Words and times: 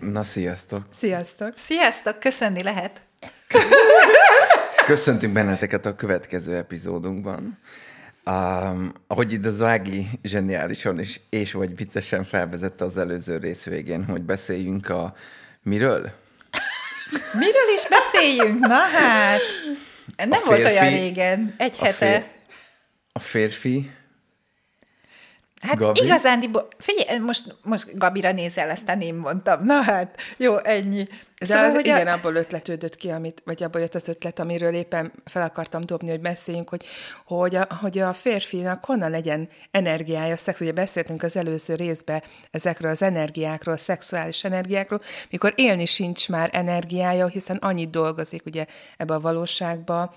Na, 0.00 0.22
sziasztok! 0.24 0.82
Sziasztok! 0.98 1.52
Sziasztok, 1.56 2.18
köszönni 2.20 2.62
lehet. 2.62 3.00
Köszöntünk 4.86 5.32
benneteket 5.32 5.86
a 5.86 5.94
következő 5.94 6.56
epizódunkban. 6.56 7.58
Um, 8.24 8.92
ahogy 9.06 9.32
itt 9.32 9.46
a 9.46 9.50
Zági 9.50 10.06
zseniálisan 10.22 10.98
és, 10.98 11.20
és 11.30 11.52
vagy 11.52 11.76
viccesen 11.76 12.24
felvezette 12.24 12.84
az 12.84 12.96
előző 12.96 13.36
rész 13.36 13.64
végén, 13.64 14.04
hogy 14.04 14.22
beszéljünk 14.22 14.88
a 14.88 15.14
miről? 15.62 16.12
Miről 17.32 17.68
is 17.76 17.88
beszéljünk? 17.88 18.58
Na 18.60 18.74
hát, 18.76 19.40
nem 20.16 20.30
A 20.42 20.46
volt 20.46 20.64
olyan 20.64 20.88
régen, 20.88 21.54
egy 21.58 21.76
A, 21.78 21.84
hete. 21.84 21.94
fér, 22.06 22.24
a 23.12 23.18
férfi 23.18 23.90
Hát 25.60 25.76
Gabi? 25.76 26.04
igazándiból, 26.04 26.68
figyelj, 26.78 27.18
most, 27.18 27.56
most 27.62 27.98
Gabira 27.98 28.32
nézel, 28.32 28.70
aztán 28.70 29.00
én 29.00 29.14
mondtam. 29.14 29.64
Na 29.64 29.82
hát, 29.82 30.16
jó, 30.36 30.56
ennyi. 30.56 31.08
De 31.38 31.46
Szóval, 31.46 31.64
az, 31.64 31.74
hogy 31.74 31.86
igen, 31.86 32.06
a, 32.06 32.12
abból 32.12 32.34
ötletődött 32.34 32.96
ki, 32.96 33.08
amit, 33.08 33.42
vagy 33.44 33.62
abból 33.62 33.80
jött 33.80 33.94
az 33.94 34.08
ötlet, 34.08 34.38
amiről 34.38 34.74
éppen 34.74 35.12
fel 35.24 35.42
akartam 35.42 35.80
dobni, 35.84 36.10
hogy 36.10 36.20
beszéljünk, 36.20 36.68
hogy, 36.68 36.84
hogy, 37.24 37.54
a, 37.54 37.66
hogy 37.80 37.98
a 37.98 38.12
férfinak 38.12 38.84
honnan 38.84 39.10
legyen 39.10 39.48
energiája, 39.70 40.36
szex. 40.36 40.60
Ugye 40.60 40.72
beszéltünk 40.72 41.22
az 41.22 41.36
előző 41.36 41.74
részben 41.74 42.22
ezekről 42.50 42.90
az 42.90 43.02
energiákról, 43.02 43.74
a 43.74 43.78
szexuális 43.78 44.44
energiákról, 44.44 45.00
mikor 45.30 45.52
élni 45.56 45.86
sincs 45.86 46.28
már 46.28 46.50
energiája, 46.52 47.26
hiszen 47.26 47.56
annyit 47.56 47.90
dolgozik 47.90 48.46
ugye 48.46 48.66
ebbe 48.96 49.14
a 49.14 49.20
valóságba, 49.20 50.14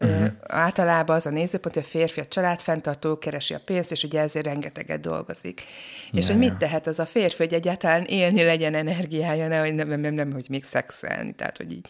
Uh-huh. 0.00 0.26
Általában 0.42 1.16
az 1.16 1.26
a 1.26 1.30
nézőpont, 1.30 1.74
hogy 1.74 1.84
a 1.84 1.88
férfi 1.88 2.20
a 2.20 2.24
család 2.24 2.60
fenntartó 2.60 3.18
keresi 3.18 3.54
a 3.54 3.60
pénzt, 3.64 3.90
és 3.90 4.02
ugye 4.02 4.20
ezért 4.20 4.46
rengeteget 4.46 5.00
dolgozik. 5.00 5.62
És 6.12 6.26
hogy 6.26 6.38
mit 6.38 6.56
tehet 6.56 6.86
az 6.86 6.98
a 6.98 7.06
férfi, 7.06 7.36
hogy 7.36 7.52
egyáltalán 7.52 8.04
élni 8.04 8.42
legyen 8.42 8.74
energiája, 8.74 9.48
ne, 9.48 9.60
hogy 9.60 9.74
nem, 9.74 9.88
nem, 9.88 10.00
nem, 10.00 10.14
nem, 10.14 10.32
hogy 10.32 10.46
még 10.48 10.64
szexelni, 10.64 11.32
tehát 11.32 11.56
hogy 11.56 11.72
így. 11.72 11.88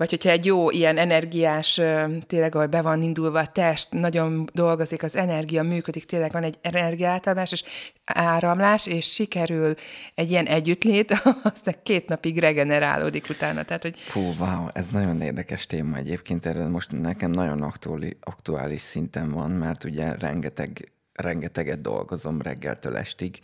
Vagy 0.00 0.10
hogyha 0.10 0.30
egy 0.30 0.44
jó 0.44 0.70
ilyen 0.70 0.98
energiás, 0.98 1.80
tényleg, 2.26 2.54
ahol 2.54 2.66
be 2.66 2.82
van 2.82 3.02
indulva 3.02 3.38
a 3.38 3.46
test, 3.46 3.92
nagyon 3.92 4.48
dolgozik, 4.52 5.02
az 5.02 5.16
energia 5.16 5.62
működik, 5.62 6.04
tényleg 6.04 6.32
van 6.32 6.42
egy 6.42 6.58
energiáltalmás 6.60 7.52
és 7.52 7.62
áramlás, 8.04 8.86
és 8.86 9.12
sikerül 9.12 9.74
egy 10.14 10.30
ilyen 10.30 10.46
együttlét, 10.46 11.10
aztán 11.52 11.74
két 11.82 12.08
napig 12.08 12.38
regenerálódik 12.38 13.28
utána. 13.28 13.62
Tehát, 13.62 13.82
hogy 13.82 13.98
Fú, 13.98 14.20
wow, 14.20 14.66
ez 14.72 14.86
nagyon 14.88 15.20
érdekes 15.20 15.66
téma 15.66 15.96
egyébként, 15.96 16.46
erre 16.46 16.68
most 16.68 16.90
nekem 16.90 17.30
nagyon 17.30 17.62
aktuális, 17.62 18.16
aktuális 18.20 18.80
szinten 18.80 19.30
van, 19.30 19.50
mert 19.50 19.84
ugye 19.84 20.14
rengeteg, 20.14 20.92
rengeteget 21.12 21.80
dolgozom 21.80 22.42
reggeltől 22.42 22.96
estig, 22.96 23.38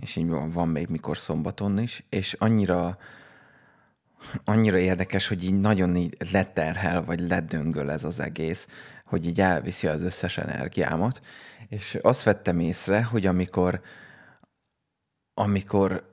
és 0.00 0.16
így 0.16 0.28
van, 0.28 0.50
van 0.50 0.68
még 0.68 0.88
mikor 0.88 1.18
szombaton 1.18 1.78
is, 1.78 2.04
és 2.08 2.36
annyira, 2.38 2.98
annyira 4.44 4.78
érdekes, 4.78 5.28
hogy 5.28 5.44
így 5.44 5.60
nagyon 5.60 5.96
így 5.96 6.16
leterhel, 6.32 7.04
vagy 7.04 7.20
ledöngöl 7.20 7.90
ez 7.90 8.04
az 8.04 8.20
egész, 8.20 8.68
hogy 9.04 9.26
így 9.26 9.40
elviszi 9.40 9.86
az 9.86 10.02
összes 10.02 10.38
energiámat, 10.38 11.20
és 11.68 11.98
azt 12.02 12.22
vettem 12.22 12.58
észre, 12.58 13.02
hogy 13.02 13.26
amikor 13.26 13.80
amikor 15.34 16.08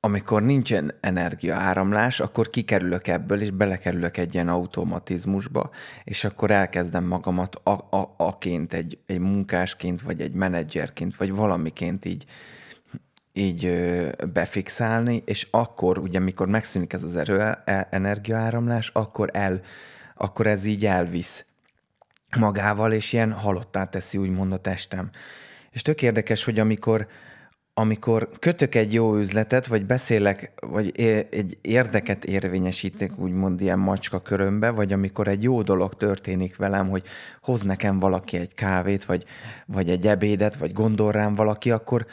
amikor 0.00 0.42
nincsen 0.42 0.94
energiaáramlás, 1.00 2.20
akkor 2.20 2.50
kikerülök 2.50 3.06
ebből, 3.08 3.40
és 3.40 3.50
belekerülök 3.50 4.16
egy 4.16 4.34
ilyen 4.34 4.48
automatizmusba, 4.48 5.70
és 6.04 6.24
akkor 6.24 6.50
elkezdem 6.50 7.04
magamat 7.04 7.54
a, 7.54 7.70
a, 7.70 8.14
aként, 8.16 8.72
egy, 8.72 8.98
egy 9.06 9.18
munkásként, 9.18 10.02
vagy 10.02 10.20
egy 10.20 10.32
menedzserként, 10.32 11.16
vagy 11.16 11.32
valamiként 11.32 12.04
így, 12.04 12.24
így 13.36 13.86
befixálni, 14.32 15.22
és 15.24 15.48
akkor, 15.50 15.98
ugye, 15.98 16.18
mikor 16.18 16.48
megszűnik 16.48 16.92
ez 16.92 17.02
az 17.02 17.16
erő, 17.16 17.40
e- 17.40 17.88
energiaáramlás, 17.90 18.90
akkor, 18.94 19.30
el, 19.32 19.60
akkor 20.14 20.46
ez 20.46 20.64
így 20.64 20.86
elvisz 20.86 21.46
magával, 22.36 22.92
és 22.92 23.12
ilyen 23.12 23.32
halottá 23.32 23.84
teszi 23.84 24.18
úgymond 24.18 24.52
a 24.52 24.56
testem. 24.56 25.10
És 25.70 25.82
tök 25.82 26.02
érdekes, 26.02 26.44
hogy 26.44 26.58
amikor, 26.58 27.06
amikor 27.74 28.30
kötök 28.38 28.74
egy 28.74 28.92
jó 28.92 29.16
üzletet, 29.16 29.66
vagy 29.66 29.86
beszélek, 29.86 30.52
vagy 30.66 31.00
egy 31.30 31.58
érdeket 31.60 32.24
érvényesítek, 32.24 33.18
úgymond 33.18 33.60
ilyen 33.60 33.78
macska 33.78 34.22
körömbe, 34.22 34.70
vagy 34.70 34.92
amikor 34.92 35.28
egy 35.28 35.42
jó 35.42 35.62
dolog 35.62 35.94
történik 35.94 36.56
velem, 36.56 36.88
hogy 36.88 37.02
hoz 37.40 37.62
nekem 37.62 37.98
valaki 37.98 38.36
egy 38.36 38.54
kávét, 38.54 39.04
vagy, 39.04 39.24
vagy 39.66 39.90
egy 39.90 40.06
ebédet, 40.06 40.56
vagy 40.56 40.72
gondol 40.72 41.12
rám 41.12 41.34
valaki, 41.34 41.70
akkor, 41.70 42.06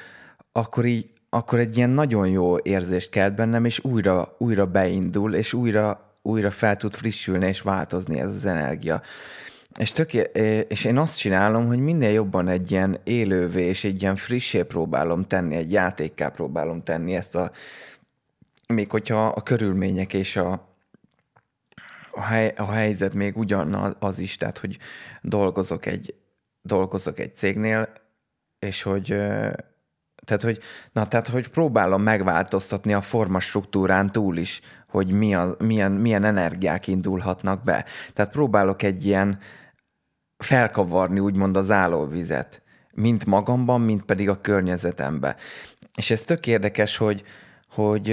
akkor 0.53 0.85
így 0.85 1.13
akkor 1.33 1.59
egy 1.59 1.77
ilyen 1.77 1.89
nagyon 1.89 2.27
jó 2.27 2.57
érzést 2.57 3.09
kelt 3.09 3.35
bennem, 3.35 3.65
és 3.65 3.83
újra, 3.83 4.35
újra 4.37 4.65
beindul, 4.65 5.35
és 5.35 5.53
újra, 5.53 6.13
újra 6.21 6.51
fel 6.51 6.75
tud 6.75 6.95
frissülni, 6.95 7.47
és 7.47 7.61
változni 7.61 8.19
ez 8.19 8.29
az 8.29 8.45
energia. 8.45 9.01
És, 9.77 9.91
tök, 9.91 10.13
és 10.67 10.85
én 10.85 10.97
azt 10.97 11.17
csinálom, 11.17 11.65
hogy 11.67 11.79
minél 11.79 12.11
jobban 12.11 12.47
egy 12.47 12.71
ilyen 12.71 12.99
élővé 13.03 13.63
és 13.63 13.83
egy 13.83 14.01
ilyen 14.01 14.15
frissé 14.15 14.63
próbálom 14.63 15.27
tenni, 15.27 15.55
egy 15.55 15.71
játékká 15.71 16.29
próbálom 16.29 16.81
tenni 16.81 17.15
ezt 17.15 17.35
a, 17.35 17.51
még 18.67 18.89
hogyha 18.89 19.25
a 19.25 19.41
körülmények 19.41 20.13
és 20.13 20.35
a, 20.35 20.67
a, 22.11 22.21
hely, 22.21 22.53
a 22.57 22.71
helyzet 22.71 23.13
még 23.13 23.37
ugyanaz 23.37 23.95
az 23.99 24.19
is, 24.19 24.37
tehát 24.37 24.57
hogy 24.57 24.77
dolgozok 25.21 25.85
egy, 25.85 26.15
dolgozok 26.61 27.19
egy 27.19 27.35
cégnél, 27.35 27.89
és 28.59 28.81
hogy 28.81 29.15
tehát, 30.25 30.41
hogy, 30.41 30.59
na, 30.91 31.07
tehát, 31.07 31.27
hogy 31.27 31.47
próbálom 31.47 32.01
megváltoztatni 32.01 32.93
a 32.93 33.01
formastruktúrán 33.01 34.11
túl 34.11 34.37
is, 34.37 34.61
hogy 34.89 35.11
mi 35.11 35.35
a, 35.35 35.55
milyen, 35.59 35.91
milyen 35.91 36.23
energiák 36.23 36.87
indulhatnak 36.87 37.63
be. 37.63 37.85
Tehát 38.13 38.31
próbálok 38.31 38.81
egy 38.81 39.05
ilyen 39.05 39.39
felkavarni 40.37 41.19
úgymond 41.19 41.57
az 41.57 41.71
állóvizet, 41.71 42.61
mint 42.93 43.25
magamban, 43.25 43.81
mint 43.81 44.03
pedig 44.03 44.29
a 44.29 44.41
környezetembe. 44.41 45.35
És 45.95 46.11
ez 46.11 46.21
tök 46.21 46.47
érdekes, 46.47 46.97
hogy, 46.97 47.23
hogy 47.69 48.09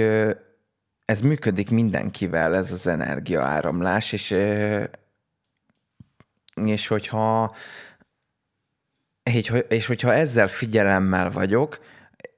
ez 1.05 1.21
működik 1.21 1.69
mindenkivel, 1.69 2.55
ez 2.55 2.71
az 2.71 2.87
energiaáramlás, 2.87 4.11
és, 4.11 4.35
és 6.53 6.87
hogyha 6.87 7.51
és, 9.23 9.53
és 9.67 9.85
hogyha 9.85 10.13
ezzel 10.13 10.47
figyelemmel 10.47 11.31
vagyok, 11.31 11.79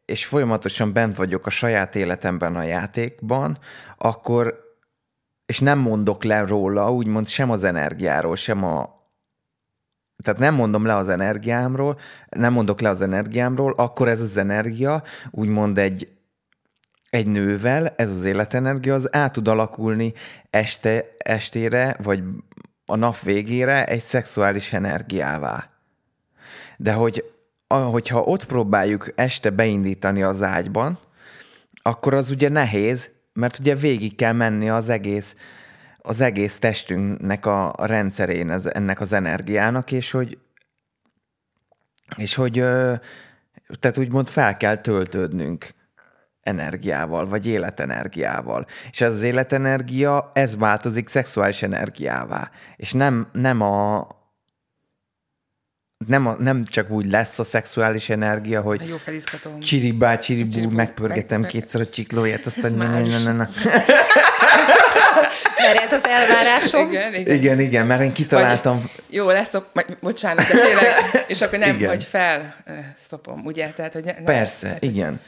és 0.05 0.25
folyamatosan 0.25 0.93
bent 0.93 1.15
vagyok 1.17 1.45
a 1.45 1.49
saját 1.49 1.95
életemben 1.95 2.55
a 2.55 2.63
játékban, 2.63 3.57
akkor, 3.97 4.59
és 5.45 5.59
nem 5.59 5.79
mondok 5.79 6.23
le 6.23 6.45
róla, 6.45 6.91
úgymond 6.91 7.27
sem 7.27 7.49
az 7.49 7.63
energiáról, 7.63 8.35
sem 8.35 8.63
a, 8.63 9.01
tehát 10.23 10.39
nem 10.39 10.55
mondom 10.55 10.85
le 10.85 10.95
az 10.95 11.09
energiámról, 11.09 11.99
nem 12.29 12.53
mondok 12.53 12.81
le 12.81 12.89
az 12.89 13.01
energiámról, 13.01 13.73
akkor 13.77 14.07
ez 14.07 14.21
az 14.21 14.37
energia 14.37 15.03
úgymond 15.31 15.77
egy, 15.77 16.11
egy 17.09 17.27
nővel, 17.27 17.87
ez 17.87 18.11
az 18.11 18.23
életenergia, 18.23 18.93
az 18.93 19.15
át 19.15 19.31
tud 19.31 19.47
alakulni 19.47 20.13
este, 20.49 21.05
estére, 21.17 21.97
vagy 22.03 22.23
a 22.85 22.95
nap 22.95 23.19
végére 23.19 23.85
egy 23.85 23.99
szexuális 23.99 24.73
energiává. 24.73 25.69
De 26.77 26.93
hogy 26.93 27.32
hogyha 27.79 28.21
ott 28.21 28.45
próbáljuk 28.45 29.11
este 29.15 29.49
beindítani 29.49 30.23
az 30.23 30.41
ágyban, 30.41 30.99
akkor 31.81 32.13
az 32.13 32.29
ugye 32.29 32.49
nehéz, 32.49 33.09
mert 33.33 33.59
ugye 33.59 33.75
végig 33.75 34.15
kell 34.15 34.33
menni 34.33 34.69
az 34.69 34.89
egész, 34.89 35.35
az 35.97 36.21
egész 36.21 36.59
testünknek 36.59 37.45
a 37.45 37.75
rendszerén 37.79 38.49
ez, 38.49 38.65
ennek 38.65 39.01
az 39.01 39.13
energiának, 39.13 39.91
és 39.91 40.11
hogy 40.11 40.37
és 42.17 42.35
hogy 42.35 42.53
tehát 43.79 43.97
úgymond 43.97 44.27
fel 44.27 44.57
kell 44.57 44.75
töltődnünk 44.75 45.73
energiával, 46.41 47.27
vagy 47.27 47.47
életenergiával. 47.47 48.65
És 48.91 49.01
ez 49.01 49.13
az 49.13 49.23
életenergia, 49.23 50.31
ez 50.33 50.57
változik 50.57 51.07
szexuális 51.07 51.63
energiává. 51.63 52.49
És 52.75 52.93
nem, 52.93 53.27
nem 53.31 53.61
a, 53.61 54.07
nem, 56.07 56.25
a, 56.27 56.35
nem 56.39 56.65
csak 56.65 56.89
úgy 56.89 57.05
lesz 57.05 57.39
a 57.39 57.43
szexuális 57.43 58.09
energia, 58.09 58.61
hogy 58.61 58.87
jó 58.87 58.97
felizgatom. 58.97 59.59
csiribá, 59.59 60.19
csiribú, 60.19 60.49
Csiribú, 60.49 60.75
megpörgetem 60.75 61.41
meg- 61.41 61.49
kétszer 61.49 61.81
a 61.81 61.85
csiklóját, 61.85 62.45
aztán 62.45 62.73
na, 62.73 62.99
is. 62.99 63.23
na, 63.23 63.31
na. 63.31 63.49
Mert 65.57 65.79
ez 65.79 65.91
az 65.91 66.05
elvárásom. 66.05 66.91
Igen, 66.91 67.13
igen. 67.13 67.35
Igen, 67.35 67.59
igen, 67.59 67.85
mert 67.85 68.01
én 68.01 68.13
kitaláltam... 68.13 68.79
Vagy, 68.79 68.89
jó, 69.09 69.27
leszok, 69.27 69.69
majd, 69.73 69.97
bocsánat, 70.01 70.47
de 70.47 70.59
tényleg, 70.59 70.93
és 71.27 71.41
akkor 71.41 71.59
nem, 71.59 71.75
Igen. 71.75 71.89
hogy 71.89 72.03
fel 72.03 72.55
eh, 72.65 72.75
szopom, 73.09 73.45
ugye? 73.45 73.71
Tehát, 73.71 73.93
hogy 73.93 74.03
ne, 74.03 74.11
nem, 74.13 74.23
Persze, 74.23 74.65
tehát, 74.67 74.83
igen. 74.83 75.19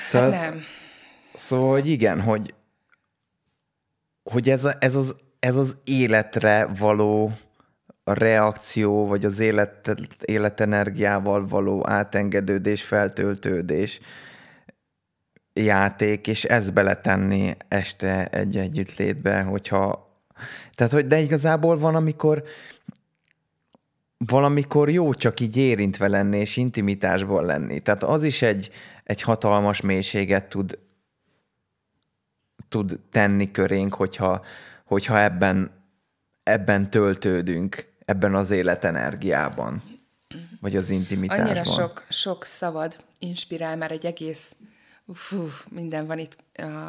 Szóval, 0.00 0.30
Hát 0.32 0.50
nem. 0.50 0.64
szóval 1.34 1.70
hogy 1.70 1.88
igen, 1.88 2.20
hogy, 2.20 2.54
hogy 4.30 4.50
ez, 4.50 4.64
a, 4.64 4.74
ez, 4.78 4.94
az, 4.94 5.14
ez 5.38 5.56
az 5.56 5.76
életre 5.84 6.68
való 6.78 7.32
reakció, 8.14 9.06
vagy 9.06 9.24
az 9.24 9.38
élet, 9.38 9.94
életenergiával 10.24 11.46
való 11.46 11.88
átengedődés, 11.88 12.82
feltöltődés 12.82 14.00
játék, 15.52 16.26
és 16.26 16.44
ezt 16.44 16.72
beletenni 16.72 17.56
este 17.68 18.26
egy 18.26 18.56
együttlétbe, 18.56 19.42
hogyha... 19.42 20.06
Tehát, 20.74 20.92
hogy 20.92 21.06
de 21.06 21.18
igazából 21.18 21.78
van, 21.78 21.94
amikor 21.94 22.44
valamikor 24.18 24.90
jó 24.90 25.14
csak 25.14 25.40
így 25.40 25.56
érintve 25.56 26.08
lenni, 26.08 26.38
és 26.38 26.56
intimitásból 26.56 27.44
lenni. 27.44 27.80
Tehát 27.80 28.02
az 28.02 28.24
is 28.24 28.42
egy, 28.42 28.70
egy 29.04 29.22
hatalmas 29.22 29.80
mélységet 29.80 30.48
tud, 30.48 30.78
tud 32.68 33.00
tenni 33.10 33.50
körénk, 33.50 33.94
hogyha, 33.94 34.44
hogyha 34.84 35.20
ebben, 35.20 35.70
ebben 36.42 36.90
töltődünk, 36.90 37.86
ebben 38.08 38.34
az 38.34 38.50
életenergiában, 38.50 39.82
vagy 40.60 40.76
az 40.76 40.90
intimitásban. 40.90 41.46
Annyira 41.46 41.64
sok, 41.64 42.04
sok 42.08 42.44
szavad 42.44 42.96
inspirál 43.18 43.76
már 43.76 43.90
egy 43.90 44.06
egész, 44.06 44.56
fú, 45.14 45.48
minden 45.68 46.06
van 46.06 46.18
itt, 46.18 46.36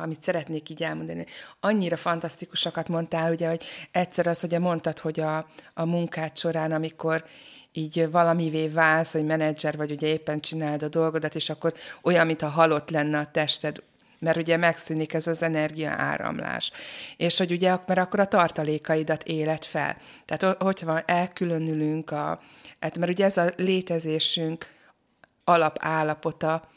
amit 0.01 0.21
szeretnék 0.21 0.69
így 0.69 0.83
elmondani. 0.83 1.25
Annyira 1.60 1.98
fantasztikusakat 1.98 2.88
mondtál, 2.88 3.31
ugye, 3.31 3.48
hogy 3.48 3.63
egyszer 3.92 4.27
az, 4.27 4.39
hogy 4.39 4.60
mondtad, 4.60 5.00
hogy 5.00 5.19
a, 5.19 5.38
a 5.74 5.86
munkád 5.86 6.38
során, 6.38 6.71
amikor 6.71 7.24
így 7.72 8.12
valamivé 8.12 8.68
válsz, 8.68 9.12
hogy 9.12 9.25
menedzser 9.25 9.77
vagy, 9.77 9.92
ugye 9.92 10.07
éppen 10.07 10.39
csináld 10.39 10.83
a 10.83 10.88
dolgodat, 10.88 11.36
és 11.36 11.50
akkor 11.50 11.74
olyan, 12.01 12.25
mintha 12.25 12.48
halott 12.48 12.89
lenne 12.89 13.19
a 13.19 13.31
tested, 13.31 13.83
mert 14.19 14.38
ugye 14.38 14.57
megszűnik 14.57 15.13
ez 15.13 15.27
az 15.27 15.42
energia 15.42 15.89
áramlás. 15.89 16.71
És 17.18 17.38
hogy 17.38 17.51
ugye, 17.51 17.77
mert 17.86 18.00
akkor 18.00 18.19
a 18.19 18.25
tartalékaidat 18.25 19.24
éled 19.24 19.63
fel. 19.63 19.98
Tehát 20.25 20.57
hogy 20.62 20.81
van, 20.83 21.04
elkülönülünk 21.06 22.12
a, 22.12 22.39
hát 22.80 22.98
mert 22.98 23.12
ugye 23.12 23.25
ez 23.25 23.38
a 23.38 23.51
létezésünk 23.56 24.68
alapállapota, 25.44 26.68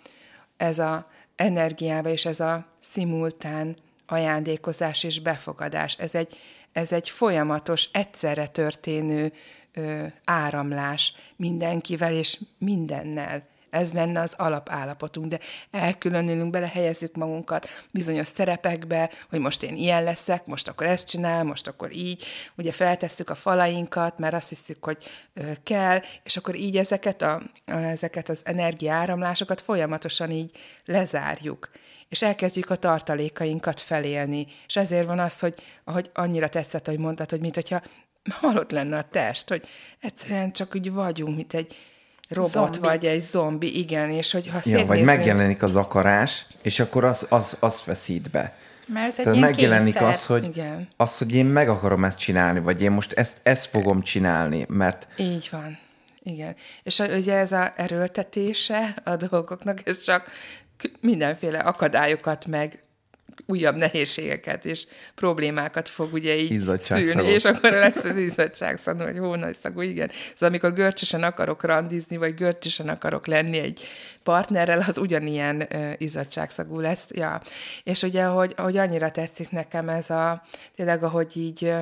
ez 0.56 0.78
a 0.78 1.10
energiába 1.36 2.08
és 2.08 2.24
ez 2.24 2.40
a 2.40 2.66
szimultán 2.80 3.76
ajándékozás 4.06 5.04
és 5.04 5.20
befogadás. 5.20 5.94
Ez 5.98 6.14
egy, 6.14 6.36
ez 6.72 6.92
egy 6.92 7.08
folyamatos, 7.08 7.88
egyszerre 7.92 8.46
történő 8.46 9.32
ö, 9.72 10.04
áramlás 10.24 11.14
mindenkivel 11.36 12.12
és 12.12 12.38
mindennel. 12.58 13.50
Ez 13.72 13.92
lenne 13.92 14.20
az 14.20 14.34
alapállapotunk, 14.36 15.26
de 15.26 15.38
elkülönülünk, 15.70 16.50
belehelyezzük 16.50 17.14
magunkat 17.14 17.68
bizonyos 17.90 18.26
szerepekbe, 18.26 19.10
hogy 19.30 19.38
most 19.38 19.62
én 19.62 19.76
ilyen 19.76 20.04
leszek, 20.04 20.46
most 20.46 20.68
akkor 20.68 20.86
ezt 20.86 21.08
csinál, 21.08 21.44
most 21.44 21.66
akkor 21.66 21.92
így, 21.92 22.24
ugye 22.56 22.72
feltesszük 22.72 23.30
a 23.30 23.34
falainkat, 23.34 24.18
mert 24.18 24.34
azt 24.34 24.48
hiszük, 24.48 24.84
hogy 24.84 24.96
kell, 25.62 26.00
és 26.22 26.36
akkor 26.36 26.54
így 26.54 26.76
ezeket, 26.76 27.22
a, 27.22 27.42
ezeket 27.64 28.28
az 28.28 28.42
energiáramlásokat 28.44 29.60
folyamatosan 29.60 30.30
így 30.30 30.50
lezárjuk 30.84 31.70
és 32.08 32.22
elkezdjük 32.22 32.70
a 32.70 32.76
tartalékainkat 32.76 33.80
felélni. 33.80 34.46
És 34.66 34.76
ezért 34.76 35.06
van 35.06 35.18
az, 35.18 35.38
hogy 35.38 35.54
ahogy 35.84 36.10
annyira 36.14 36.48
tetszett, 36.48 36.86
hogy 36.86 36.98
mondtad, 36.98 37.30
hogy 37.30 37.40
mint 37.40 37.54
hogyha 37.54 37.82
halott 38.30 38.70
lenne 38.70 38.98
a 38.98 39.08
test, 39.10 39.48
hogy 39.48 39.66
egyszerűen 40.00 40.52
csak 40.52 40.74
úgy 40.74 40.92
vagyunk, 40.92 41.36
mint 41.36 41.54
egy 41.54 41.76
robot 42.34 42.50
Zombi. 42.52 42.78
vagy 42.78 43.04
egy 43.04 43.20
zombi, 43.22 43.78
igen, 43.78 44.10
és 44.10 44.32
hogy 44.32 44.48
ha 44.48 44.58
Ja, 44.64 44.86
vagy 44.86 45.02
megjelenik 45.02 45.62
az 45.62 45.76
akarás, 45.76 46.46
és 46.62 46.80
akkor 46.80 47.04
az, 47.04 47.26
az, 47.28 47.56
az 47.60 47.80
feszít 47.80 48.30
be. 48.30 48.54
Mert 48.86 49.06
ez 49.06 49.18
egy 49.18 49.24
Tehát 49.24 49.36
ilyen 49.38 49.48
megjelenik 49.50 49.92
kényszer. 49.92 50.08
az 50.08 50.26
hogy, 50.26 50.44
Igen. 50.44 50.88
az, 50.96 51.18
hogy 51.18 51.34
én 51.34 51.46
meg 51.46 51.68
akarom 51.68 52.04
ezt 52.04 52.18
csinálni, 52.18 52.60
vagy 52.60 52.82
én 52.82 52.90
most 52.90 53.12
ezt, 53.12 53.36
ezt 53.42 53.66
fogom 53.66 54.02
csinálni, 54.02 54.64
mert 54.68 55.08
Így 55.16 55.48
van. 55.52 55.78
Igen. 56.22 56.54
És 56.82 56.98
ugye 56.98 57.34
ez 57.36 57.52
a 57.52 57.72
erőltetése 57.76 58.94
a 59.04 59.16
dolgoknak, 59.16 59.80
ez 59.84 60.04
csak 60.04 60.30
mindenféle 61.00 61.58
akadályokat 61.58 62.46
meg 62.46 62.81
újabb 63.46 63.76
nehézségeket 63.76 64.64
és 64.64 64.86
problémákat 65.14 65.88
fog 65.88 66.12
ugye 66.12 66.36
így 66.36 66.60
szülni, 66.78 67.26
és 67.26 67.44
akkor 67.44 67.72
lesz 67.72 68.04
az 68.04 68.16
izzadságszagú, 68.16 69.02
hogy 69.02 69.18
hónaj 69.18 69.52
szagú, 69.62 69.80
igen. 69.80 70.08
Szóval 70.08 70.48
amikor 70.48 70.72
görcsösen 70.72 71.22
akarok 71.22 71.64
randizni, 71.64 72.16
vagy 72.16 72.34
görcsösen 72.34 72.88
akarok 72.88 73.26
lenni 73.26 73.58
egy 73.58 73.80
partnerrel, 74.22 74.84
az 74.88 74.98
ugyanilyen 74.98 75.66
uh, 75.74 75.92
izzadságszagú 75.98 76.78
lesz. 76.78 77.08
Ja. 77.14 77.40
És 77.82 78.02
ugye, 78.02 78.24
hogy, 78.24 78.54
hogy 78.56 78.76
annyira 78.76 79.10
tetszik 79.10 79.50
nekem 79.50 79.88
ez 79.88 80.10
a, 80.10 80.42
tényleg, 80.76 81.02
ahogy 81.02 81.36
így 81.36 81.64
ö, 81.64 81.80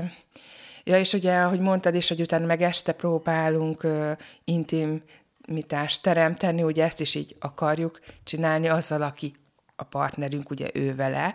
Ja, 0.84 0.98
és 0.98 1.12
ugye, 1.12 1.36
ahogy 1.36 1.60
mondtad 1.60 1.94
is, 1.94 2.08
hogy 2.08 2.20
utána 2.20 2.46
meg 2.46 2.62
este 2.62 2.92
próbálunk 2.92 3.84
uh, 3.84 4.10
intimitást 4.44 6.02
teremteni, 6.02 6.62
ugye 6.62 6.84
ezt 6.84 7.00
is 7.00 7.14
így 7.14 7.36
akarjuk 7.38 8.00
csinálni 8.24 8.68
azzal, 8.68 9.02
aki 9.02 9.34
a 9.80 9.84
partnerünk, 9.84 10.50
ugye 10.50 10.68
ő 10.72 10.94
vele. 10.94 11.34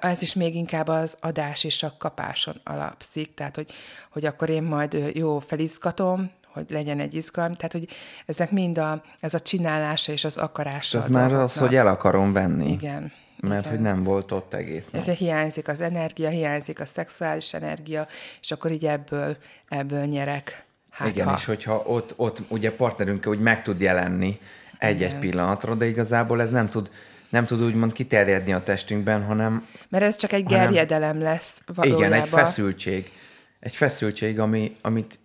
Ez 0.00 0.22
is 0.22 0.34
még 0.34 0.54
inkább 0.54 0.88
az 0.88 1.16
adás 1.20 1.64
és 1.64 1.82
a 1.82 1.94
kapáson 1.98 2.60
alapszik, 2.64 3.34
tehát 3.34 3.56
hogy, 3.56 3.70
hogy 4.10 4.24
akkor 4.26 4.48
én 4.48 4.62
majd 4.62 5.10
jó 5.14 5.38
felizgatom, 5.38 6.30
hogy 6.52 6.66
legyen 6.68 7.00
egy 7.00 7.14
izgalom, 7.14 7.52
tehát 7.52 7.72
hogy 7.72 7.88
ezek 8.26 8.50
mind 8.50 8.78
a, 8.78 9.02
ez 9.20 9.34
a 9.34 9.40
csinálása 9.40 10.12
és 10.12 10.24
az 10.24 10.36
akarása. 10.36 10.98
ez 10.98 11.08
már 11.08 11.32
az, 11.32 11.56
hogy 11.56 11.74
el 11.74 11.86
akarom 11.86 12.32
venni. 12.32 12.70
Igen. 12.70 13.12
Mert 13.40 13.66
igen. 13.66 13.76
hogy 13.76 13.80
nem 13.80 14.02
volt 14.02 14.30
ott 14.30 14.54
egész 14.54 14.84
nap. 14.84 15.00
Nekem 15.00 15.14
hiányzik 15.14 15.68
az 15.68 15.80
energia, 15.80 16.28
hiányzik 16.28 16.80
a 16.80 16.86
szexuális 16.86 17.54
energia, 17.54 18.06
és 18.40 18.50
akkor 18.50 18.70
így 18.70 18.86
ebből, 18.86 19.36
ebből 19.68 20.04
nyerek. 20.04 20.64
Hát 20.90 21.08
Igen, 21.08 21.26
ha. 21.26 21.34
és 21.36 21.44
hogyha 21.44 21.82
ott, 21.86 22.12
ott 22.16 22.40
ugye 22.48 22.72
partnerünk 22.72 23.26
úgy 23.26 23.40
meg 23.40 23.62
tud 23.62 23.80
jelenni 23.80 24.40
egy-egy 24.78 25.16
pillanatra, 25.16 25.74
de 25.74 25.86
igazából 25.86 26.40
ez 26.40 26.50
nem 26.50 26.68
tud, 26.68 26.90
nem 27.30 27.46
tud 27.46 27.62
úgymond 27.62 27.92
kiterjedni 27.92 28.52
a 28.52 28.62
testünkben, 28.62 29.24
hanem 29.24 29.66
Mert 29.88 30.04
ez 30.04 30.16
csak 30.16 30.32
egy 30.32 30.44
hanem- 30.46 30.60
gerjedelem 30.66 31.20
lesz 31.20 31.62
valójában. 31.74 32.04
igen, 32.06 32.20
egy 32.22 32.28
feszültség. 32.28 33.10
Egy 33.60 33.74
feszültség, 33.74 34.38
ami, 34.38 34.76
amit, 34.80 35.18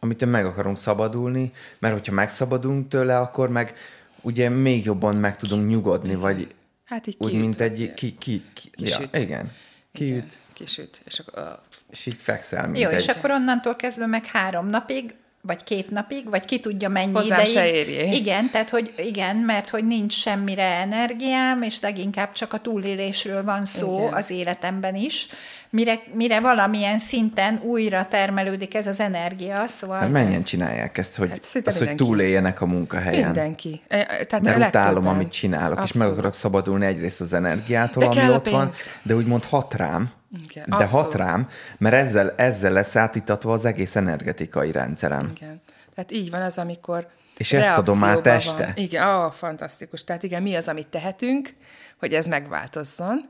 amit 0.00 0.24
meg 0.26 0.46
akarunk 0.46 0.78
szabadulni, 0.78 1.52
mert 1.78 1.94
hogyha 1.94 2.12
megszabadulunk 2.12 2.88
tőle, 2.88 3.18
akkor 3.18 3.48
meg 3.50 3.74
ugye 4.20 4.48
még 4.48 4.84
jobban 4.84 5.16
meg 5.16 5.36
tudunk 5.36 5.66
nyugodni, 5.66 6.14
vagy 6.14 6.54
Hát 6.84 7.06
így 7.06 7.16
úgy, 7.18 7.30
kiüt, 7.30 7.40
mint 7.42 7.60
egy 7.60 7.92
ki, 7.94 8.14
ki, 8.18 8.42
ki, 8.54 8.70
Kisüt. 8.70 9.16
Ja, 9.16 9.20
igen, 9.22 9.52
kiüt, 9.92 10.08
Igen, 10.16 10.28
kisüt. 10.52 11.02
És 11.04 11.18
akkor, 11.18 11.42
ah, 11.42 11.58
és 11.90 12.06
így 12.06 12.16
fekszel, 12.18 12.66
mint 12.68 12.78
Jó, 12.78 12.88
egy... 12.88 13.00
és 13.00 13.06
akkor 13.08 13.30
onnantól 13.30 13.76
kezdve 13.76 14.06
meg 14.06 14.24
három 14.26 14.66
napig, 14.66 15.14
vagy 15.46 15.64
két 15.64 15.90
napig, 15.90 16.30
vagy 16.30 16.44
ki 16.44 16.60
tudja 16.60 16.88
mennyi 16.88 17.12
Hozzám 17.12 17.40
ideig. 17.40 17.54
se 17.56 17.70
érjé. 17.72 18.08
Igen, 18.16 18.50
tehát 18.50 18.70
hogy 18.70 18.92
igen, 18.96 19.36
mert 19.36 19.68
hogy 19.68 19.86
nincs 19.86 20.12
semmire 20.14 20.62
energiám, 20.62 21.62
és 21.62 21.80
leginkább 21.80 22.32
csak 22.32 22.52
a 22.52 22.58
túlélésről 22.58 23.44
van 23.44 23.64
szó 23.64 23.98
Igen. 23.98 24.12
az 24.12 24.30
életemben 24.30 24.94
is. 24.94 25.26
Mire, 25.70 25.94
mire 26.14 26.40
valamilyen 26.40 26.98
szinten 26.98 27.60
újra 27.64 28.06
termelődik 28.06 28.74
ez 28.74 28.86
az 28.86 29.00
energia, 29.00 29.64
szóval... 29.68 29.98
Hát 29.98 30.10
mennyien 30.10 30.42
csinálják 30.42 30.98
ezt, 30.98 31.16
hogy, 31.16 31.30
Hát 31.30 31.42
szinte 31.42 31.70
az, 31.70 31.78
hogy 31.78 31.94
túléljenek 31.94 32.60
a 32.60 32.66
munkahelyen. 32.66 33.24
mindenki. 33.24 33.80
E, 33.88 33.96
e, 33.98 34.24
Tehát 34.24 34.44
Mert 34.44 34.68
utálom, 34.68 35.06
amit 35.06 35.32
csinálok, 35.32 35.76
és 35.76 35.82
Abszolút. 35.82 36.08
meg 36.08 36.16
akarok 36.16 36.34
szabadulni 36.34 36.86
egyrészt 36.86 37.20
az 37.20 37.32
energiától, 37.32 38.02
De 38.14 38.20
ami 38.20 38.32
ott 38.32 38.48
van, 38.48 38.64
pénz. 38.64 38.76
de 39.02 39.14
úgymond 39.14 39.44
hat 39.44 39.74
rám, 39.74 40.10
Igen, 40.44 40.64
de 40.68 40.76
abszolút. 40.76 41.04
hat 41.04 41.14
rám, 41.14 41.48
mert 41.78 41.94
ezzel, 41.94 42.34
ezzel 42.36 42.72
lesz 42.72 42.96
átítatva 42.96 43.52
az 43.52 43.64
egész 43.64 43.96
energetikai 43.96 44.72
rendszerem. 44.72 45.32
Igen. 45.36 45.62
Tehát 45.94 46.12
így 46.12 46.30
van 46.30 46.42
az, 46.42 46.58
amikor 46.58 47.08
És 47.36 47.52
ezt 47.52 47.78
adom 47.78 48.04
át 48.04 48.26
este? 48.26 48.64
Van. 48.64 48.76
Igen, 48.76 49.08
ó, 49.08 49.30
fantasztikus. 49.30 50.04
Tehát 50.04 50.22
igen, 50.22 50.42
mi 50.42 50.54
az, 50.54 50.68
amit 50.68 50.86
tehetünk, 50.86 51.54
hogy 51.98 52.14
ez 52.14 52.26
megváltozzon, 52.26 53.20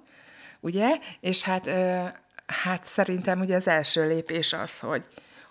ugye? 0.61 0.89
És 1.21 1.43
hát, 1.43 1.67
ö, 1.67 2.03
hát 2.47 2.87
szerintem 2.87 3.41
ugye 3.41 3.57
az 3.57 3.69
első 3.69 4.09
lépés 4.09 4.53
az, 4.53 4.79
hogy, 4.79 5.05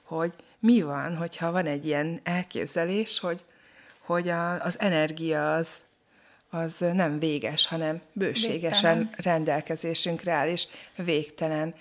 hogy 0.03 0.33
mi 0.59 0.81
van, 0.81 1.15
hogyha 1.15 1.51
van 1.51 1.65
egy 1.65 1.85
ilyen 1.85 2.19
elképzelés, 2.23 3.19
hogy, 3.19 3.45
hogy 4.05 4.29
a, 4.29 4.63
az 4.63 4.79
energia 4.79 5.53
az, 5.55 5.81
az 6.53 6.85
nem 6.93 7.19
véges, 7.19 7.67
hanem 7.67 8.01
bőségesen 8.13 8.97
Végtelen. 8.97 9.19
rendelkezésünkre 9.23 10.33
áll, 10.33 10.47
és 10.47 10.67
végtelen. 10.95 11.75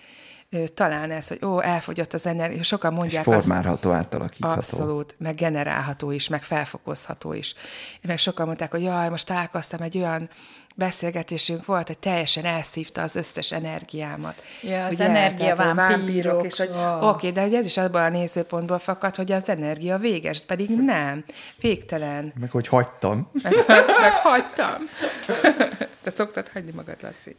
Talán 0.74 1.10
ez, 1.10 1.28
hogy 1.28 1.44
ó, 1.44 1.60
elfogyott 1.62 2.12
az 2.12 2.26
energia, 2.26 2.62
sokan 2.62 2.92
És 2.92 2.98
mondják 2.98 3.26
azt, 3.26 3.46
formálható, 3.46 3.90
átalakítható. 3.90 4.54
Abszolút, 4.54 5.14
meg 5.18 5.34
generálható 5.34 6.10
is, 6.10 6.28
meg 6.28 6.42
felfokozható 6.42 7.32
is. 7.32 7.54
Meg 8.02 8.18
sokan 8.18 8.46
mondták, 8.46 8.70
hogy 8.70 8.82
jaj, 8.82 9.08
most 9.08 9.26
találkoztam 9.26 9.80
egy 9.80 9.98
olyan 9.98 10.30
beszélgetésünk 10.74 11.64
volt, 11.64 11.86
hogy 11.86 11.98
teljesen 11.98 12.44
elszívta 12.44 13.02
az 13.02 13.16
összes 13.16 13.52
energiámat. 13.52 14.42
Ja, 14.62 14.84
az 14.84 14.92
Ugye, 14.92 15.04
energia 15.04 15.54
tehát, 15.54 15.74
vámpírok. 15.74 16.44
és 16.46 16.56
hogy 16.56 16.68
Oh. 16.74 17.08
oké, 17.08 17.30
de 17.30 17.40
hogy 17.40 17.54
ez 17.54 17.64
is 17.66 17.76
abban 17.76 18.02
a 18.02 18.08
nézőpontból 18.08 18.78
fakad, 18.78 19.16
hogy 19.16 19.32
az 19.32 19.48
energia 19.48 19.96
véges, 19.98 20.40
pedig 20.46 20.68
nem, 20.70 21.24
végtelen. 21.60 22.32
Meg 22.40 22.50
hogy 22.50 22.68
hagytam. 22.68 23.30
Meg, 23.42 23.54
meg 24.00 24.12
hagytam. 24.12 24.74
Te 26.02 26.10
szoktad 26.10 26.48
hagyni 26.52 26.70
magad, 26.74 26.96
Laci? 27.02 27.36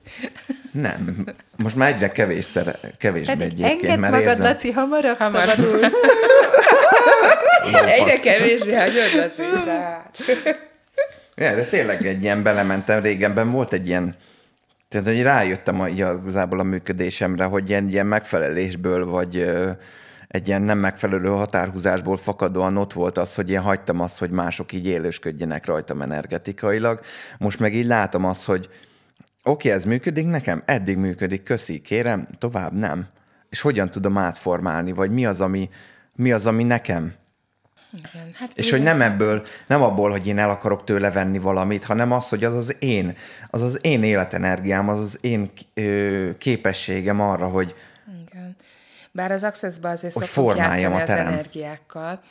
Nem. 0.71 1.25
Most 1.57 1.75
már 1.75 1.93
egyre 1.93 2.09
kevésszer, 2.11 2.79
kevésbé 2.97 3.31
Hát 3.31 3.41
egyébként, 3.41 3.71
engedd 3.83 3.99
mert 3.99 4.13
magad, 4.13 4.27
érzem. 4.27 4.45
Laci, 4.45 4.71
hamarabb, 4.71 5.17
Hamar. 5.17 5.41
szabadulsz. 5.47 5.91
Egyre 7.87 8.19
kevésbé 8.19 8.73
hagyod, 8.75 9.15
Laci. 9.15 9.41
de 9.65 9.71
hát. 9.71 10.17
Ja, 11.35 11.55
de 11.55 11.63
tényleg 11.63 12.05
egy 12.05 12.21
ilyen 12.21 12.43
belementem, 12.43 13.01
régenben 13.01 13.49
volt 13.49 13.73
egy 13.73 13.87
ilyen, 13.87 14.15
tehát 14.89 15.07
hogy 15.07 15.21
rájöttem 15.21 15.79
a, 15.79 15.87
igazából 15.87 16.59
a 16.59 16.63
működésemre, 16.63 17.43
hogy 17.43 17.69
ilyen, 17.69 17.87
ilyen 17.87 18.05
megfelelésből, 18.05 19.05
vagy 19.05 19.49
egy 20.27 20.47
ilyen 20.47 20.61
nem 20.61 20.79
megfelelő 20.79 21.29
határhúzásból 21.29 22.17
fakadóan 22.17 22.77
ott 22.77 22.93
volt 22.93 23.17
az, 23.17 23.35
hogy 23.35 23.49
én 23.49 23.59
hagytam 23.59 23.99
azt, 23.99 24.19
hogy 24.19 24.29
mások 24.29 24.71
így 24.73 24.87
élősködjenek 24.87 25.65
rajtam 25.65 26.01
energetikailag. 26.01 26.99
Most 27.37 27.59
meg 27.59 27.73
így 27.73 27.85
látom 27.85 28.25
azt, 28.25 28.45
hogy 28.45 28.69
oké, 29.43 29.69
ez 29.69 29.83
működik 29.83 30.27
nekem, 30.27 30.63
eddig 30.65 30.97
működik, 30.97 31.43
köszi, 31.43 31.79
kérem, 31.79 32.27
tovább 32.37 32.73
nem. 32.73 33.07
És 33.49 33.61
hogyan 33.61 33.89
tudom 33.89 34.17
átformálni, 34.17 34.91
vagy 34.91 35.11
mi 35.11 35.25
az, 35.25 35.41
ami, 35.41 35.69
mi 36.15 36.31
az, 36.31 36.47
ami 36.47 36.63
nekem 36.63 37.13
Igen, 37.93 38.31
hát 38.33 38.51
és 38.53 38.71
hogy 38.71 38.83
nem 38.83 39.01
ebből, 39.01 39.45
nem 39.67 39.81
abból, 39.81 40.09
hogy 40.09 40.27
én 40.27 40.37
el 40.37 40.49
akarok 40.49 40.83
tőle 40.83 41.11
venni 41.11 41.39
valamit, 41.39 41.83
hanem 41.83 42.11
az, 42.11 42.29
hogy 42.29 42.43
az 42.43 42.55
az 42.55 42.75
én, 42.79 43.17
az 43.49 43.61
az 43.61 43.79
én 43.81 44.03
életenergiám, 44.03 44.89
az 44.89 44.99
az 44.99 45.17
én 45.21 45.51
ö, 45.73 46.29
képességem 46.37 47.19
arra, 47.19 47.47
hogy 47.47 47.75
Igen. 48.27 48.55
Bár 49.11 49.31
az 49.31 49.43
Access-ban 49.43 49.91
azért 49.91 50.13
szoktunk 50.13 50.57
játszani 50.57 51.01
az 51.01 51.09
energiákkal, 51.09 52.21